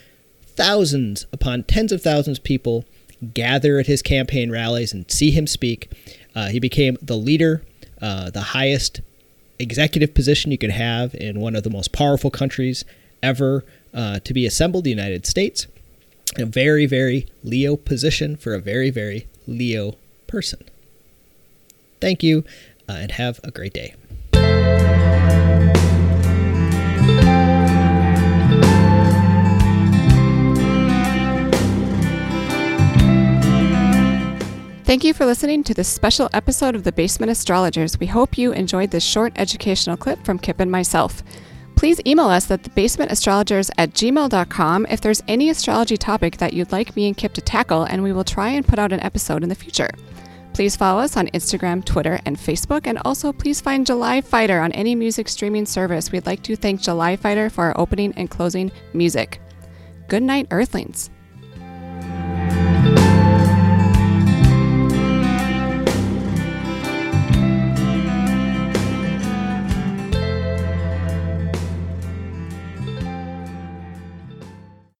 thousands 0.46 1.26
upon 1.32 1.64
tens 1.64 1.92
of 1.92 2.02
thousands 2.02 2.40
of 2.40 2.44
people 2.44 2.86
gather 3.34 3.78
at 3.78 3.88
his 3.88 4.02
campaign 4.02 4.52
rallies 4.52 4.94
and 4.94 5.10
see 5.12 5.32
him 5.32 5.48
speak. 5.48 5.92
Uh, 6.34 6.48
he 6.48 6.60
became 6.60 6.98
the 7.02 7.16
leader, 7.16 7.62
uh, 8.02 8.30
the 8.32 8.42
highest 8.42 9.02
executive 9.60 10.14
position 10.14 10.52
you 10.52 10.58
could 10.58 10.72
have 10.72 11.14
in 11.16 11.40
one 11.40 11.56
of 11.56 11.64
the 11.64 11.70
most 11.70 11.92
powerful 11.92 12.32
countries 12.32 12.84
ever 13.22 13.64
uh, 13.94 14.20
to 14.20 14.34
be 14.34 14.46
assembled, 14.46 14.84
the 14.84 14.90
United 14.90 15.26
States 15.26 15.68
a 16.38 16.46
very, 16.46 16.86
very 16.86 17.28
Leo 17.44 17.76
position 17.76 18.36
for 18.36 18.54
a 18.54 18.60
very, 18.60 18.90
very 18.90 19.28
Leo 19.48 19.98
person. 20.28 20.64
Thank 22.00 22.24
you 22.24 22.44
uh, 22.88 22.94
and 22.94 23.12
have 23.12 23.40
a 23.44 23.52
great 23.52 23.74
day. 23.74 23.96
Thank 34.84 35.06
you 35.06 35.14
for 35.14 35.26
listening 35.26 35.64
to 35.64 35.74
this 35.74 35.88
special 35.88 36.30
episode 36.34 36.76
of 36.76 36.84
the 36.84 36.92
Basement 36.92 37.32
Astrologers. 37.32 37.98
We 37.98 38.08
hope 38.08 38.38
you 38.38 38.52
enjoyed 38.52 38.92
this 38.92 39.06
short 39.06 39.32
educational 39.38 39.96
clip 39.96 40.26
from 40.26 40.38
Kipp 40.38 40.60
and 40.60 40.70
myself 40.70 41.24
please 41.82 42.00
email 42.06 42.28
us 42.28 42.52
at 42.52 42.62
thebasementastrologers 42.62 43.72
at 43.80 43.92
gmail.com 43.94 44.86
if 44.86 45.02
there's 45.02 45.24
any 45.28 45.50
astrology 45.50 45.98
topic 45.98 46.38
that 46.38 46.54
you'd 46.54 46.72
like 46.72 46.96
me 46.96 47.08
and 47.08 47.18
Kipp 47.18 47.34
to 47.34 47.42
tackle, 47.42 47.86
and 47.86 48.04
we 48.04 48.14
will 48.14 48.24
try 48.24 48.50
and 48.50 48.68
put 48.68 48.78
out 48.78 48.92
an 48.94 49.00
episode 49.00 49.42
in 49.42 49.50
the 49.50 49.56
future. 49.56 49.90
Please 50.54 50.76
follow 50.76 51.02
us 51.02 51.18
on 51.18 51.26
Instagram, 51.30 51.84
Twitter, 51.84 52.20
and 52.24 52.38
Facebook, 52.38 52.86
and 52.86 53.00
also 53.04 53.34
please 53.34 53.60
find 53.60 53.88
July 53.88 54.22
Fighter 54.22 54.60
on 54.60 54.72
any 54.74 54.94
music 54.94 55.28
streaming 55.28 55.66
service. 55.66 56.12
We'd 56.12 56.28
like 56.28 56.44
to 56.44 56.56
thank 56.56 56.82
July 56.82 57.16
Fighter 57.16 57.50
for 57.50 57.64
our 57.64 57.80
opening 57.80 58.14
and 58.16 58.30
closing 58.30 58.72
music. 58.94 59.42
Good 60.08 60.22
night, 60.22 60.50
Earthlings. 60.52 61.10